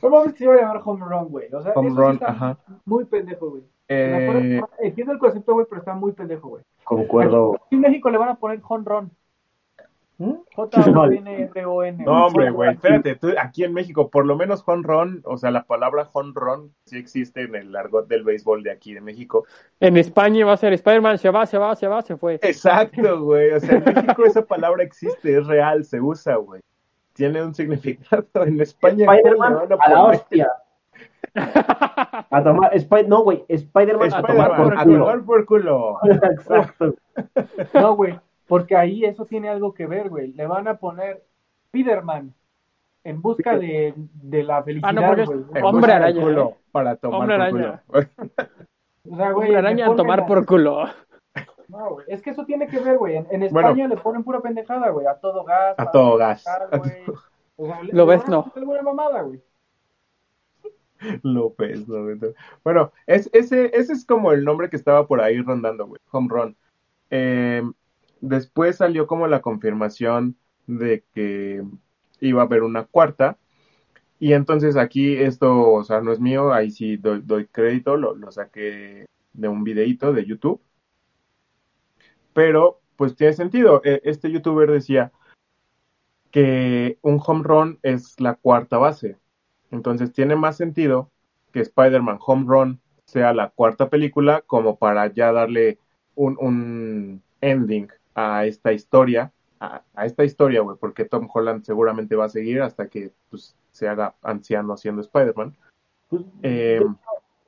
[0.00, 1.52] ¿Cómo se iba a llamar Home Run, güey?
[1.54, 2.58] O sea, Home eso sí Run, está ajá.
[2.84, 3.62] muy pendejo, güey.
[3.88, 6.64] Eh, Entiendo el concepto, güey, pero está muy pendejo, güey.
[6.84, 7.54] Concuerdo.
[7.66, 9.10] Aquí en México le van a poner Home Run.
[10.18, 10.34] ¿Mm?
[10.54, 12.04] J-O-N-R-O-N.
[12.04, 15.64] No, hombre, güey, espérate, tú, aquí en México, por lo menos run, o sea, la
[15.64, 19.44] palabra run sí existe en el argot del béisbol de aquí de México.
[19.80, 22.34] En España va a ser Spider-Man, se va, se va, se va, se fue.
[22.42, 26.60] Exacto, güey, o sea, en México esa palabra existe, es real, se usa, güey.
[27.14, 28.26] Tiene un significado.
[28.34, 30.48] En España, ¿cómo le Spider-Man van a a la hostia.
[31.34, 32.72] A tomar,
[33.08, 35.98] no, güey, Spider-Man a tomar Spider-Man, por a tomar por culo.
[36.04, 36.94] Exacto.
[37.72, 38.18] No, güey,
[38.48, 40.32] porque ahí eso tiene algo que ver, güey.
[40.32, 41.22] Le van a poner
[41.68, 42.34] Spiderman
[43.04, 45.62] en busca de, de la felicidad, Ah, no, porque es- güey.
[45.62, 46.56] Hombre araña, culo, ¿eh?
[46.72, 47.82] Para tomar Hombre por araña.
[47.86, 48.04] culo.
[49.06, 50.80] O sea, güey, Hombre araña a tomar por culo.
[50.80, 50.94] a-
[51.68, 53.16] No, güey, es que eso tiene que ver, güey.
[53.16, 53.68] En, en Bueno.
[53.68, 55.06] España le ponen pura pendejada, güey.
[55.06, 55.74] A todo gas.
[55.78, 56.42] A todo gas.
[56.44, 56.92] trabajar, güey.
[57.56, 58.52] O sea, le- Lo ves, a no.
[58.56, 59.40] alguna mamada, güey.
[61.22, 62.28] López, no, no.
[62.62, 66.00] Bueno, es, ese, ese es como el nombre que estaba por ahí rondando, güey.
[66.12, 66.56] Home Run.
[67.10, 67.62] Eh,
[68.24, 71.62] después salió como la confirmación de que
[72.20, 73.38] iba a haber una cuarta.
[74.18, 79.06] Y entonces aquí esto, o sea, no es mío, ahí sí doy, crédito, lo, saqué
[79.34, 80.60] de un videíto de YouTube.
[82.32, 83.82] Pero, pues tiene sentido.
[83.84, 85.12] Eh, Este youtuber decía
[86.30, 89.18] que un home run es la cuarta base.
[89.70, 91.10] Entonces tiene más sentido
[91.52, 95.78] que Spider-Man Home Run sea la cuarta película como para ya darle
[96.14, 102.16] un, un ending a esta historia, a, a esta historia, güey, porque Tom Holland seguramente
[102.16, 105.54] va a seguir hasta que pues, se haga anciano siendo Spider-Man.
[106.08, 106.82] Pues, Eh,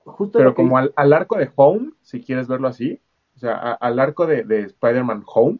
[0.04, 3.00] justo pero como al, al arco de Home, si quieres verlo así,
[3.36, 5.58] o sea, a- al arco de, de Spider-Man Home,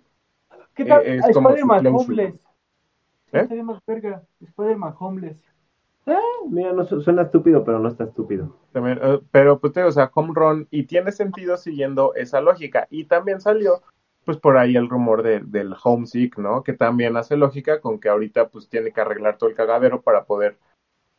[0.74, 1.02] ¿Qué tal?
[1.07, 1.86] Eh, es A como su Spider-Man.
[1.94, 2.34] Homeless.
[3.32, 3.40] ¿Eh?
[3.40, 4.22] Estaría más verga.
[4.40, 5.42] Spider-Man Homeless.
[6.48, 8.57] Mira, no su- suena estúpido, pero no está estúpido.
[8.72, 12.40] También, eh, pero pues te digo, o sea, home run y tiene sentido siguiendo esa
[12.40, 12.86] lógica.
[12.90, 13.82] Y también salió
[14.26, 16.62] pues por ahí el rumor de- del homesick, ¿no?
[16.62, 20.24] Que también hace lógica con que ahorita pues tiene que arreglar todo el cagadero para
[20.24, 20.58] poder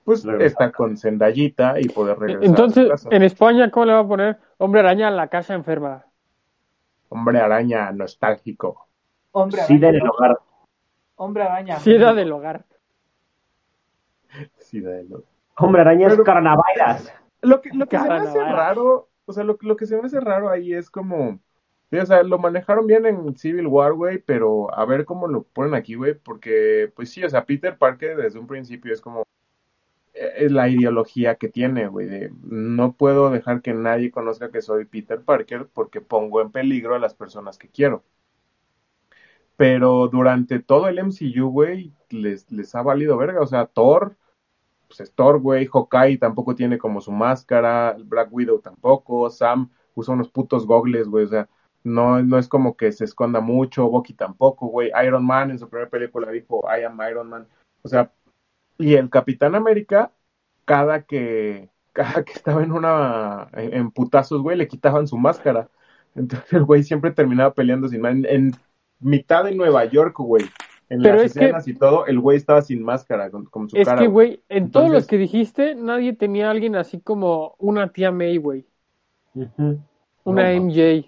[0.04, 0.46] pues Regresar.
[0.48, 3.10] estar con Zendayita y poder regresar a Entonces, su casa.
[3.12, 4.38] en España, ¿cómo le va a poner?
[4.58, 6.06] Hombre araña a la casa enferma.
[7.10, 8.88] Hombre araña nostálgico.
[9.32, 9.80] Hombre araña.
[9.92, 10.40] del hogar.
[11.16, 11.78] Hombre araña.
[11.86, 12.64] Era del hogar.
[14.60, 15.24] Sí, de lo-
[15.58, 17.12] Hombre arañas Pero- carnavairas.
[17.42, 20.04] Lo que, lo que se me hace raro, o sea, lo, lo que se me
[20.06, 21.40] hace raro ahí es como,
[21.92, 25.44] sí, o sea, lo manejaron bien en Civil War, güey, pero a ver cómo lo
[25.44, 29.24] ponen aquí, güey, porque, pues sí, o sea, Peter Parker desde un principio es como,
[30.14, 34.62] eh, es la ideología que tiene, güey, de no puedo dejar que nadie conozca que
[34.62, 38.04] soy Peter Parker porque pongo en peligro a las personas que quiero.
[39.56, 44.16] Pero durante todo el MCU, güey, les, les ha valido verga, o sea, Thor,
[44.88, 50.14] pues es Thor, güey, Hawkeye tampoco tiene como su máscara, Black Widow tampoco, Sam usa
[50.14, 51.50] unos putos gogles, güey, o sea,
[51.88, 55.68] no, no es como que se esconda mucho, Bucky tampoco, güey, Iron Man en su
[55.70, 57.48] primera película dijo, I am Iron Man,
[57.82, 58.12] o sea,
[58.78, 60.12] y el Capitán América,
[60.66, 65.70] cada que, cada que estaba en una, en, en putazos, güey, le quitaban su máscara,
[66.16, 68.52] entonces el güey siempre terminaba peleando sin más, en, en
[69.00, 70.46] mitad de Nueva York, güey,
[70.90, 73.70] en Pero las es que- escenas y todo, el güey estaba sin máscara, con, con
[73.70, 77.00] su Es cara, que, güey, en todos los que dijiste, nadie tenía a alguien así
[77.00, 78.66] como una tía May, güey.
[80.24, 81.06] Una No, MJ.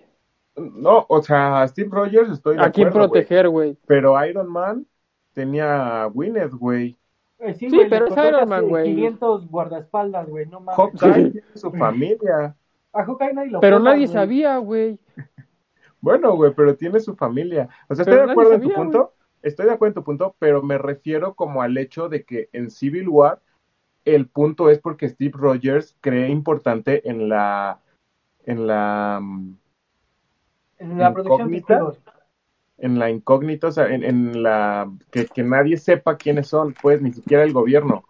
[0.59, 3.77] No, o sea, Steve Rogers estoy de A acuerdo, proteger, güey.
[3.85, 4.85] Pero Iron Man
[5.33, 6.97] tenía a Gwyneth, güey.
[7.39, 8.83] Eh, sí, pero es Iron Man, güey.
[8.95, 10.77] 500 guardaespaldas, güey, no mames.
[10.77, 12.55] Hawkeye tiene su familia.
[12.91, 14.99] A Hawkeye nadie lo Pero nadie sabía, güey.
[16.01, 17.67] Bueno, güey, pero tiene su familia.
[17.89, 19.13] O sea, estoy de acuerdo en tu punto.
[19.41, 22.69] Estoy de acuerdo en tu punto, pero me refiero como al hecho de que en
[22.69, 23.41] Civil War
[24.05, 27.81] el punto es porque Steve Rogers cree importante en la
[28.45, 29.57] en la mm,
[30.79, 31.63] En la protección de
[32.81, 37.01] en la incógnita, o sea, en, en la que, que nadie sepa quiénes son, pues
[37.01, 38.05] ni siquiera el gobierno.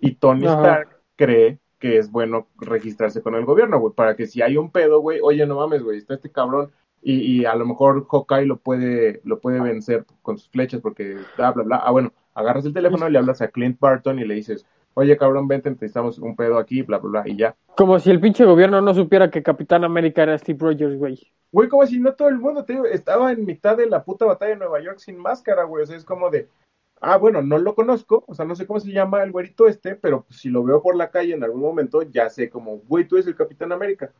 [0.00, 0.56] Y Tony Ajá.
[0.56, 4.70] Stark cree que es bueno registrarse con el gobierno, güey, para que si hay un
[4.70, 6.70] pedo, güey, oye, no mames, güey, está este cabrón
[7.02, 11.18] y, y a lo mejor Hawkeye lo puede, lo puede vencer con sus flechas porque
[11.36, 11.76] bla, bla, bla.
[11.76, 14.66] Ah, bueno, agarras el teléfono y le hablas a Clint Barton y le dices,
[14.96, 17.54] oye, cabrón, vente, necesitamos un pedo aquí, bla, bla, bla, y ya.
[17.76, 21.20] Como si el pinche gobierno no supiera que Capitán América era Steve Rogers, güey.
[21.52, 24.52] Güey, como si no todo el mundo, te estaba en mitad de la puta batalla
[24.52, 26.48] de Nueva York sin máscara, güey, o sea, es como de,
[27.02, 29.96] ah, bueno, no lo conozco, o sea, no sé cómo se llama el güerito este,
[29.96, 33.06] pero pues, si lo veo por la calle en algún momento, ya sé como, güey,
[33.06, 34.12] tú eres el Capitán América.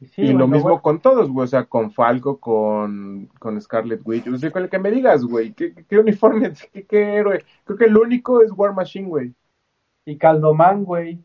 [0.00, 4.28] Sí, y lo mismo con todos, güey, o sea, con Falco, con, con Scarlet Witch,
[4.28, 7.44] o sea, con el que me digas, güey, ¿qué, qué uniforme, qué, qué héroe?
[7.64, 9.34] Creo que el único es War Machine, güey.
[10.04, 11.18] Y Caldomán, güey.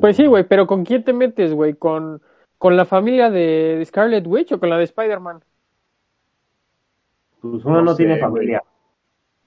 [0.00, 1.74] Pues sí, güey, pero ¿con quién te metes, güey?
[1.74, 2.20] ¿Con,
[2.58, 5.44] ¿Con la familia de de Scarlet Witch o con la de Spider-Man?
[7.40, 8.62] Pues uno No no, sé, tiene familia.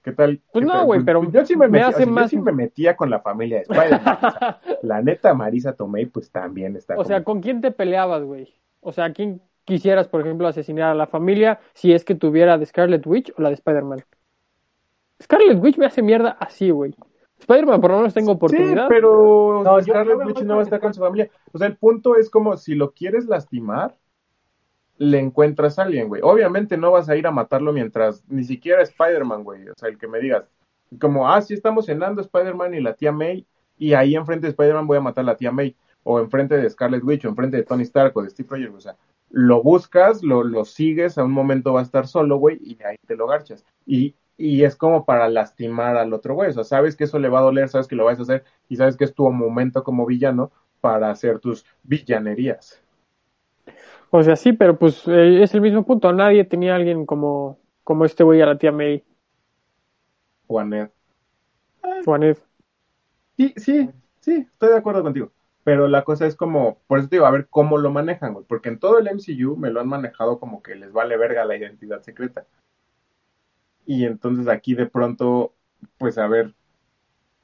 [0.08, 0.42] ¿Qué tal?
[0.54, 2.30] Pues qué no, güey, pero yo sí me, me metía, hace o sea, yo más-
[2.30, 4.18] sí me metía con la familia de Spider-Man.
[4.22, 8.24] o sea, la neta, Marisa Tomei, pues también está O sea, ¿con quién te peleabas,
[8.24, 8.54] güey?
[8.80, 12.66] O sea, ¿quién quisieras, por ejemplo, asesinar a la familia si es que tuviera de
[12.66, 14.00] Scarlet Witch o la de Spider-Man?
[15.22, 16.96] Scarlet Witch me hace mierda así, güey.
[17.40, 18.84] Spider-Man por lo menos tengo oportunidad.
[18.84, 21.30] Sí, pero No, Scarlet Witch no va a estar con su familia.
[21.52, 23.94] O sea, el punto es como si lo quieres lastimar,
[24.98, 26.22] le encuentras a alguien, güey.
[26.24, 29.70] Obviamente no vas a ir a matarlo mientras ni siquiera Spider-Man, güey.
[29.70, 30.46] O sea, el que me digas,
[31.00, 33.46] como, ah, sí estamos cenando Spider-Man y la tía May,
[33.78, 36.70] y ahí enfrente de Spider-Man voy a matar a la tía May, o enfrente de
[36.70, 38.96] Scarlet Witch, o enfrente de Tony Stark, o de Steve Rogers, o sea,
[39.30, 42.96] lo buscas, lo, lo sigues, a un momento va a estar solo, güey, y ahí
[43.06, 43.66] te lo garchas.
[43.86, 47.30] Y, y es como para lastimar al otro güey, o sea, sabes que eso le
[47.30, 49.84] va a doler, sabes que lo vas a hacer, y sabes que es tu momento
[49.84, 52.82] como villano para hacer tus villanerías.
[54.10, 56.12] O sea, sí, pero pues eh, es el mismo punto.
[56.14, 59.04] Nadie tenía a alguien como, como este güey a la tía May,
[60.48, 60.92] Juanet.
[62.06, 62.42] Juanet.
[63.36, 63.90] Sí, sí,
[64.20, 65.32] sí, estoy de acuerdo contigo.
[65.64, 68.46] Pero la cosa es como, por eso te digo, a ver cómo lo manejan, güey.
[68.46, 71.58] Porque en todo el MCU me lo han manejado como que les vale verga la
[71.58, 72.46] identidad secreta.
[73.86, 75.54] Y entonces aquí de pronto,
[75.98, 76.54] pues a ver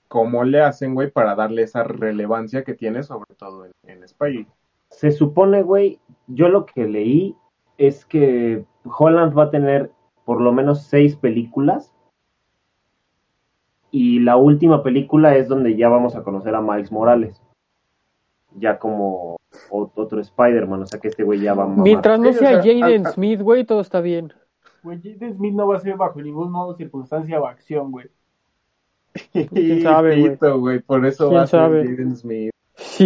[0.08, 4.48] cómo le hacen, güey, para darle esa relevancia que tiene, sobre todo en, en Spidey.
[4.94, 7.36] Se supone, güey, yo lo que leí
[7.78, 9.92] es que Holland va a tener
[10.24, 11.94] por lo menos seis películas.
[13.92, 17.42] Y la última película es donde ya vamos a conocer a Miles Morales.
[18.56, 19.38] Ya como
[19.70, 21.84] otro Spider-Man, o sea que este güey ya va a mamar.
[21.84, 24.32] Mientras no sea Jaden Smith, güey, todo está bien.
[24.84, 28.08] Güey, Jaden Smith no va a ser bajo ningún modo, circunstancia o acción, güey.
[29.32, 30.80] ¿Quién sabe, güey?
[30.80, 31.84] Por eso ¿Quién va a ser sabe?
[31.84, 32.53] Jaden Smith.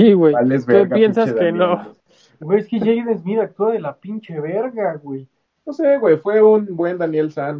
[0.01, 0.33] Sí, güey.
[0.33, 1.57] Vales Tú verga, piensas que Daniel.
[1.57, 1.95] no.
[2.39, 5.27] Güey, es que Jaden Smith actúa de la pinche verga, güey.
[5.65, 7.59] No sé, güey, fue un buen Daniel San.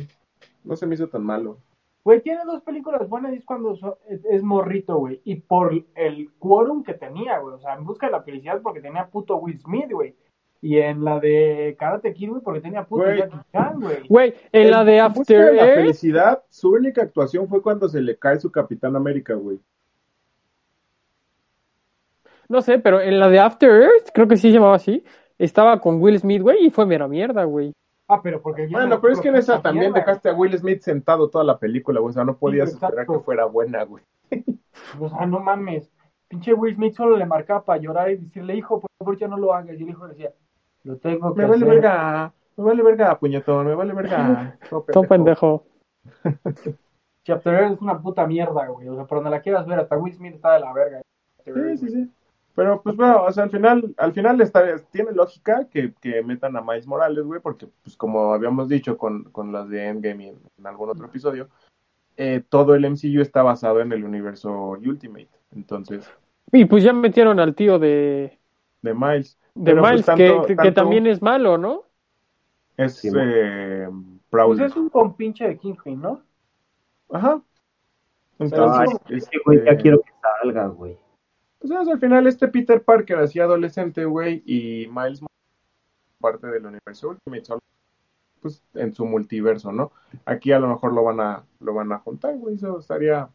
[0.63, 1.57] No se me hizo tan malo.
[2.03, 5.19] Güey, tiene dos películas buenas y es cuando so- es, es morrito, güey.
[5.25, 7.55] Y por el quórum que tenía, güey.
[7.55, 10.15] O sea, en busca de la felicidad porque tenía puto Will Smith, güey.
[10.61, 13.17] Y en la de Karate Kid, güey, porque tenía puto Güey.
[13.19, 14.07] Jackie Chan, güey.
[14.07, 17.87] Güey, en la de En busca After de la felicidad, su única actuación fue cuando
[17.89, 19.59] se le cae su Capitán América, güey.
[22.49, 25.03] No sé, pero en la de After Earth, creo que sí se llamaba así,
[25.37, 27.73] estaba con Will Smith, güey, y fue mera mierda, güey.
[28.09, 28.67] Ah, pero porque...
[28.67, 31.43] Bueno, no- pero es que en esa también mierda, dejaste a Will Smith sentado toda
[31.43, 32.11] la película, güey.
[32.11, 34.03] O sea, no podías Sí, esperar que fuera buena, güey.
[34.99, 35.91] O sea, no mames.
[36.29, 39.37] Pinche Will Smith solo le marcaba para llorar y decirle, hijo, por favor, ya no
[39.37, 39.77] lo hagas.
[39.79, 40.31] Y el hijo decía,
[40.83, 41.75] lo tengo que Me vale hacer.
[41.81, 44.57] verga, me vale verga, puñetón, me vale verga.
[44.93, 45.65] Todo pendejo.
[47.23, 48.87] Chapter Earth es una puta mierda, güey.
[48.87, 51.01] O sea, por donde la quieras ver, hasta Will Smith está de la verga.
[51.43, 52.11] Sí, sí, sí.
[52.57, 56.57] Pero pues bueno, o sea, al final, al final está, tiene lógica que, que metan
[56.57, 60.29] a Miles Morales, güey, porque pues como habíamos dicho con, con las de Endgame y
[60.29, 61.49] en, en algún otro episodio,
[62.15, 65.29] eh, todo el MCU está basado en el universo Ultimate.
[65.55, 66.11] Entonces,
[66.51, 68.39] Y pues ya metieron al tío de,
[68.81, 69.37] de Miles.
[69.53, 71.83] de Pero, pues, Miles, tanto- que, que- también es malo, ¿no?
[72.75, 73.87] Es Sí, eh,
[74.31, 76.23] Pues es un compinche de Kingpin, ¿no?
[77.11, 77.39] Ajá.
[78.39, 80.97] Ay, Entonces, este güey, ya este, quiero que salga, güey.
[81.59, 81.87] Pues ¿sabes?
[81.87, 85.27] al final este Peter Parker hacía adolescente, güey, y Miles Morales,
[86.19, 87.61] parte del universo Ultimate, solo,
[88.41, 89.91] pues en su multiverso, ¿no?
[90.25, 93.29] Aquí a lo mejor lo van a lo van a juntar, güey, eso estaría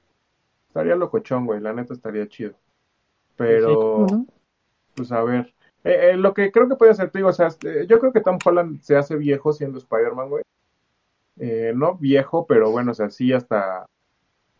[0.68, 2.54] estaría locochón, güey, la neta estaría chido.
[3.36, 4.06] Pero
[4.94, 5.52] pues a ver,
[5.84, 8.12] Eh, eh, lo que creo que puede hacer, te digo, o sea, eh, yo creo
[8.12, 10.44] que Tom Holland se hace viejo siendo Spider-Man, güey.
[11.38, 13.86] Eh, no viejo, pero bueno, o sea, sí hasta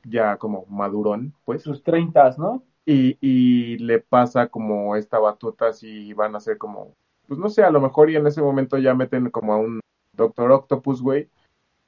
[0.04, 2.64] ya como madurón, pues Sus treintas, ¿no?
[2.85, 6.95] Y, y le pasa como esta batuta si van a ser como,
[7.26, 9.80] pues no sé, a lo mejor y en ese momento ya meten como a un
[10.12, 11.28] Doctor Octopus, güey,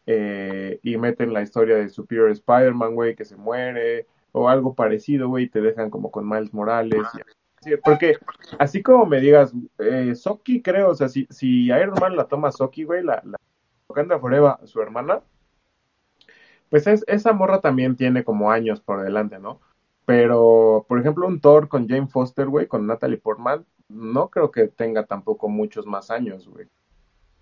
[0.07, 5.29] eh, y meten la historia de Superior Spider-Man, güey, que se muere, o algo parecido,
[5.29, 7.07] güey, y te dejan como con Miles Morales.
[7.85, 8.19] porque
[8.59, 10.15] así como me digas, eh,
[10.63, 13.37] creo, o sea, si, si Iron Man la toma Soki, güey, la, la
[13.89, 15.21] Wakanda Forever, su hermana,
[16.69, 19.61] pues es, esa morra también tiene como años por delante, ¿no?
[20.07, 24.69] Pero, por ejemplo, un Thor con Jane Foster, güey, con Natalie Portman, no creo que
[24.69, 26.67] tenga tampoco muchos más años, güey.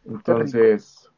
[0.04, 1.10] Entonces,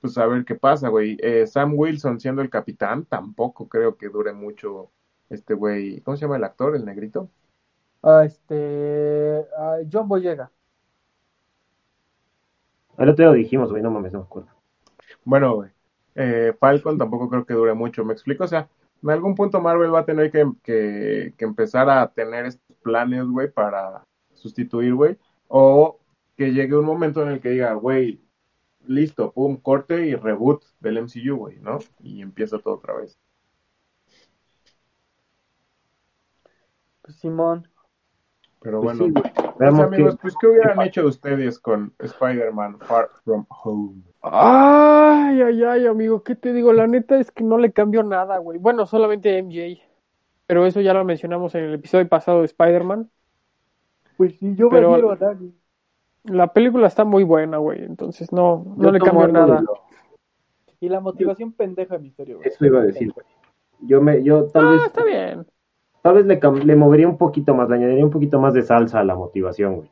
[0.00, 1.16] pues a ver qué pasa, güey.
[1.20, 4.90] Eh, Sam Wilson siendo el capitán, tampoco creo que dure mucho
[5.30, 6.00] este güey.
[6.00, 7.30] ¿Cómo se llama el actor, el negrito?
[8.02, 9.44] Ah, este.
[9.56, 10.50] ah, John Boyega.
[12.98, 14.50] El otro día lo dijimos, güey, no mames, no me acuerdo.
[15.24, 15.70] Bueno, güey.
[16.14, 18.44] Eh, Falcon tampoco creo que dure mucho, ¿me explico?
[18.44, 18.68] O sea,
[19.04, 23.26] en algún punto Marvel va a tener que, que, que empezar a tener estos planes,
[23.26, 24.02] güey, para
[24.32, 25.18] sustituir, güey.
[25.48, 26.00] O
[26.36, 28.20] que llegue un momento en el que diga, güey,
[28.86, 31.78] listo, pum, corte y reboot del MCU, güey, ¿no?
[32.00, 33.18] Y empieza todo otra vez.
[37.02, 37.68] Pues, Simón.
[38.60, 43.44] Pero Pues bueno, sí, pues, amigos, pues ¿qué hubieran hecho ustedes con Spider-Man Far From
[43.50, 44.02] Home?
[44.26, 46.72] Ay, ay, ay, amigo, ¿qué te digo?
[46.72, 48.58] La neta es que no le cambió nada, güey.
[48.58, 49.82] Bueno, solamente MJ.
[50.46, 53.10] Pero eso ya lo mencionamos en el episodio pasado de Spider-Man.
[54.16, 55.54] Pues sí, yo Pero- prefiero a Dani.
[56.24, 57.84] La película está muy buena, güey.
[57.84, 59.60] Entonces no, no Yo le cambió nada.
[59.60, 59.80] lo-
[60.80, 62.48] Y la motivación pendeja de Misterio, güey.
[62.48, 63.26] Eso iba a decir, güey.
[63.80, 65.46] Yo me, yo tal Ah, vez, está bien.
[66.00, 69.00] tal vez le, le movería un poquito más, le añadiría un poquito más de salsa
[69.00, 69.90] a la motivación, güey.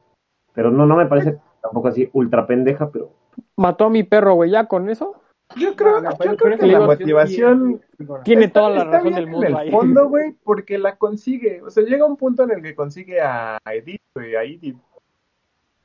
[0.54, 3.10] Pero no, no me parece tampoco así ultra pendeja, pero
[3.56, 4.50] Mató a mi perro, güey.
[4.50, 5.14] ¿Ya con eso?
[5.56, 7.82] Yo creo, No, no, yo pero- creo pero que la digo, motivación
[8.24, 9.70] Tiene Está- toda la está razón bien del en mundo el ahí.
[9.70, 11.60] fondo, güey, porque la consigue.
[11.62, 14.76] O sea, llega un punto en el que consigue a Edith, güey, a Edith.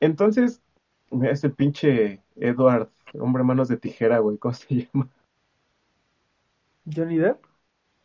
[0.00, 0.62] Entonces,
[1.10, 2.88] mira, ese pinche Edward,
[3.18, 5.08] hombre manos de tijera, güey, ¿cómo se llama?
[6.94, 7.44] Johnny Depp.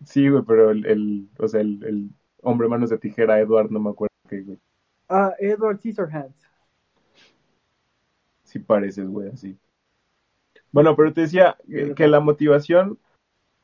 [0.06, 2.10] Sí, güey, pero el, el o sea, el, el
[2.42, 4.60] hombre manos de tijera, Edward, no me acuerdo qué, güey.
[5.08, 6.36] Ah, Edward Scissorhands.
[8.54, 9.58] Sí pareces, güey, así.
[10.72, 13.00] Bueno, pero te decía que, que la motivación,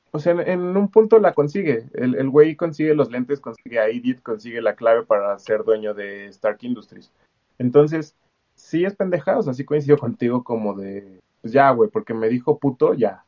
[0.10, 1.86] o sea, en, en un punto la consigue.
[1.94, 5.94] El, el güey consigue los lentes, consigue a Edith, consigue la clave para ser dueño
[5.94, 7.12] de Stark Industries.
[7.60, 8.16] Entonces,
[8.56, 12.28] sí es pendejada, o sea, sí coincido contigo como de, pues ya, güey, porque me
[12.28, 13.26] dijo puto, ya,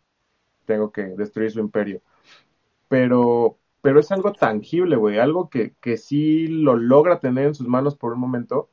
[0.66, 2.02] tengo que destruir su imperio.
[2.88, 7.68] Pero, pero es algo tangible, güey, algo que, que sí lo logra tener en sus
[7.68, 8.68] manos por un momento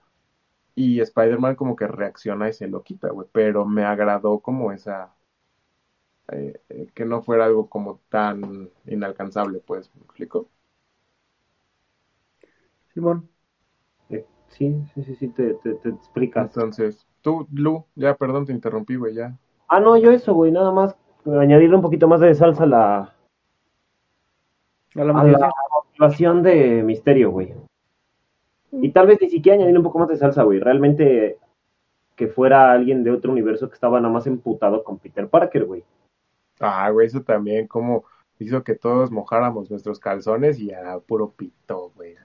[0.78, 3.28] y Spider-Man como que reacciona y se lo quita, güey.
[3.32, 5.14] Pero me agradó como esa...
[6.32, 10.48] eh, eh, que no fuera algo como tan inalcanzable, pues, ¿me explico?
[12.92, 13.28] Simón.
[14.48, 16.46] sí, sí, sí, sí, te, te, te explicas.
[16.56, 19.38] Entonces, tú, Lu, ya, perdón, te interrumpí, güey, ya.
[19.68, 23.14] Ah, no, yo eso, güey, nada más añadirle un poquito más de salsa a la,
[24.94, 27.54] A la a la motivación de Misterio, güey.
[28.72, 30.60] Y tal vez ni siquiera añadirle un poco más de salsa, güey.
[30.60, 31.38] Realmente
[32.18, 35.84] que fuera alguien de otro universo que estaba nada más emputado con Peter Parker, güey.
[36.58, 38.04] Ah, güey, eso también como
[38.40, 42.16] hizo que todos mojáramos nuestros calzones y a puro pito, güey.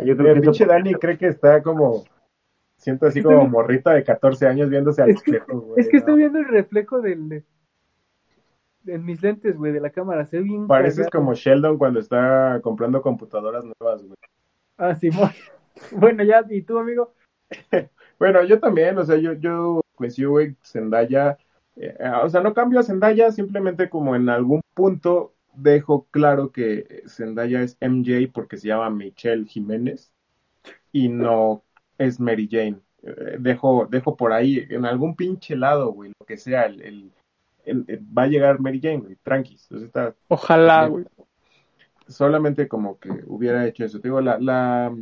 [0.00, 2.04] Yo creo El que eso pinche Dani cree que está como...
[2.76, 5.80] Siento así como morrita de 14 años viéndose al espejo, güey.
[5.80, 5.98] es que ¿no?
[6.00, 7.42] estoy viendo el reflejo del.
[8.86, 10.26] En mis lentes, güey, de la cámara.
[10.26, 10.66] Se ve bien.
[10.66, 14.18] Pareces como Sheldon cuando está comprando computadoras nuevas, güey.
[14.76, 15.30] Ah, Simón.
[15.90, 17.12] Bueno, ya, ¿y tú, amigo?
[18.18, 21.36] Bueno, yo también, o sea, yo, yo coincido, güey, Zendaya,
[21.76, 27.02] eh, o sea, no cambio a Zendaya, simplemente como en algún punto dejo claro que
[27.08, 30.12] Zendaya es MJ porque se llama Michelle Jiménez
[30.92, 31.64] y no
[31.98, 32.78] es Mary Jane.
[33.02, 37.12] Eh, dejo, dejo por ahí, en algún pinche lado, güey, lo que sea, el, el-
[37.64, 39.62] el- el- va a llegar Mary Jane, güey, tranquis.
[39.64, 41.04] Entonces está, Ojalá, güey.
[42.08, 44.00] Solamente como que hubiera hecho eso.
[44.00, 44.94] Te digo, la, la,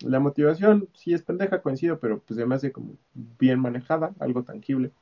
[0.00, 4.42] la motivación sí es pendeja, coincido, pero pues se me hace como bien manejada, algo
[4.42, 4.92] tangible.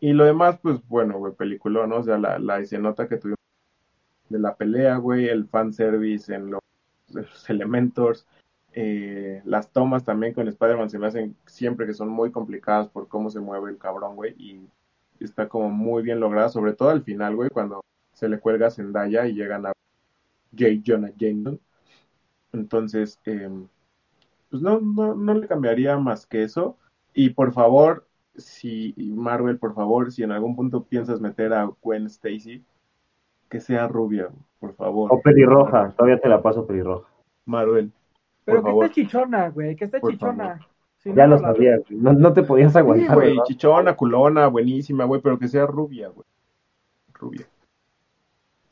[0.00, 1.96] Y lo demás, pues bueno, güey, película, ¿no?
[1.96, 3.38] O sea, la, la escenota que tuvimos
[4.28, 6.60] de la pelea, güey, el fanservice en los,
[7.12, 8.26] los Elementors,
[8.72, 13.06] eh, las tomas también con Spider-Man se me hacen siempre que son muy complicadas por
[13.06, 14.60] cómo se mueve el cabrón, güey, y
[15.20, 18.70] está como muy bien lograda, sobre todo al final, güey, cuando se le cuelga a
[18.70, 19.72] Zendaya y llegan a
[20.56, 20.82] J.
[20.84, 21.60] Jonah Jameson.
[22.52, 23.48] Entonces, eh,
[24.50, 26.76] pues no, no, no le cambiaría más que eso.
[27.14, 28.06] Y por favor,
[28.36, 32.64] si Marvel, por favor, si en algún punto piensas meter a Gwen Stacy,
[33.48, 34.28] que sea rubia,
[34.60, 35.12] por favor.
[35.12, 37.08] O pelirroja, todavía te la paso pelirroja.
[37.46, 37.92] Marvel,
[38.44, 38.84] Pero por que favor.
[38.86, 40.58] está chichona, güey, que está Por chichona.
[40.98, 42.00] Sí, Ya no, lo la- sabía, güey.
[42.00, 43.14] no, no te podías Sí, aguantar.
[43.16, 46.26] güey, chichona, culona, buenísima, güey, pero que sea rubia, güey.
[47.12, 47.46] Rubia.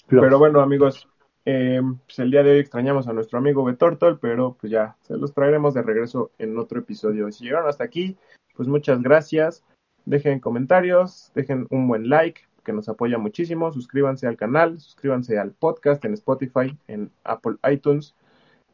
[0.08, 1.08] Pero bueno, amigos,
[1.44, 5.16] eh, pues el día de hoy extrañamos a nuestro amigo Betortol, pero pues ya, se
[5.16, 7.30] los traeremos de regreso en otro episodio.
[7.32, 8.16] Si llegaron hasta aquí,
[8.54, 9.64] pues muchas gracias.
[10.04, 13.72] Dejen comentarios, dejen un buen like, que nos apoya muchísimo.
[13.72, 18.14] Suscríbanse al canal, suscríbanse al podcast en Spotify, en Apple iTunes.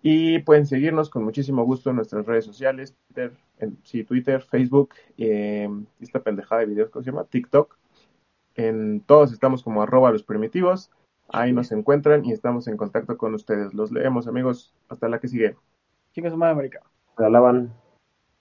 [0.03, 4.95] Y pueden seguirnos con muchísimo gusto en nuestras redes sociales, Twitter, en, sí, Twitter, Facebook,
[5.17, 5.69] eh,
[6.01, 7.25] esta pendejada de videos, ¿cómo se llama?
[7.25, 7.77] TikTok.
[8.55, 10.91] En todos estamos como arroba los primitivos.
[11.29, 13.75] Ahí nos encuentran y estamos en contacto con ustedes.
[13.75, 14.75] Los leemos, amigos.
[14.89, 15.57] Hasta la que sigue.
[16.37, 16.81] Madre, América.
[17.17, 17.73] Se alaban.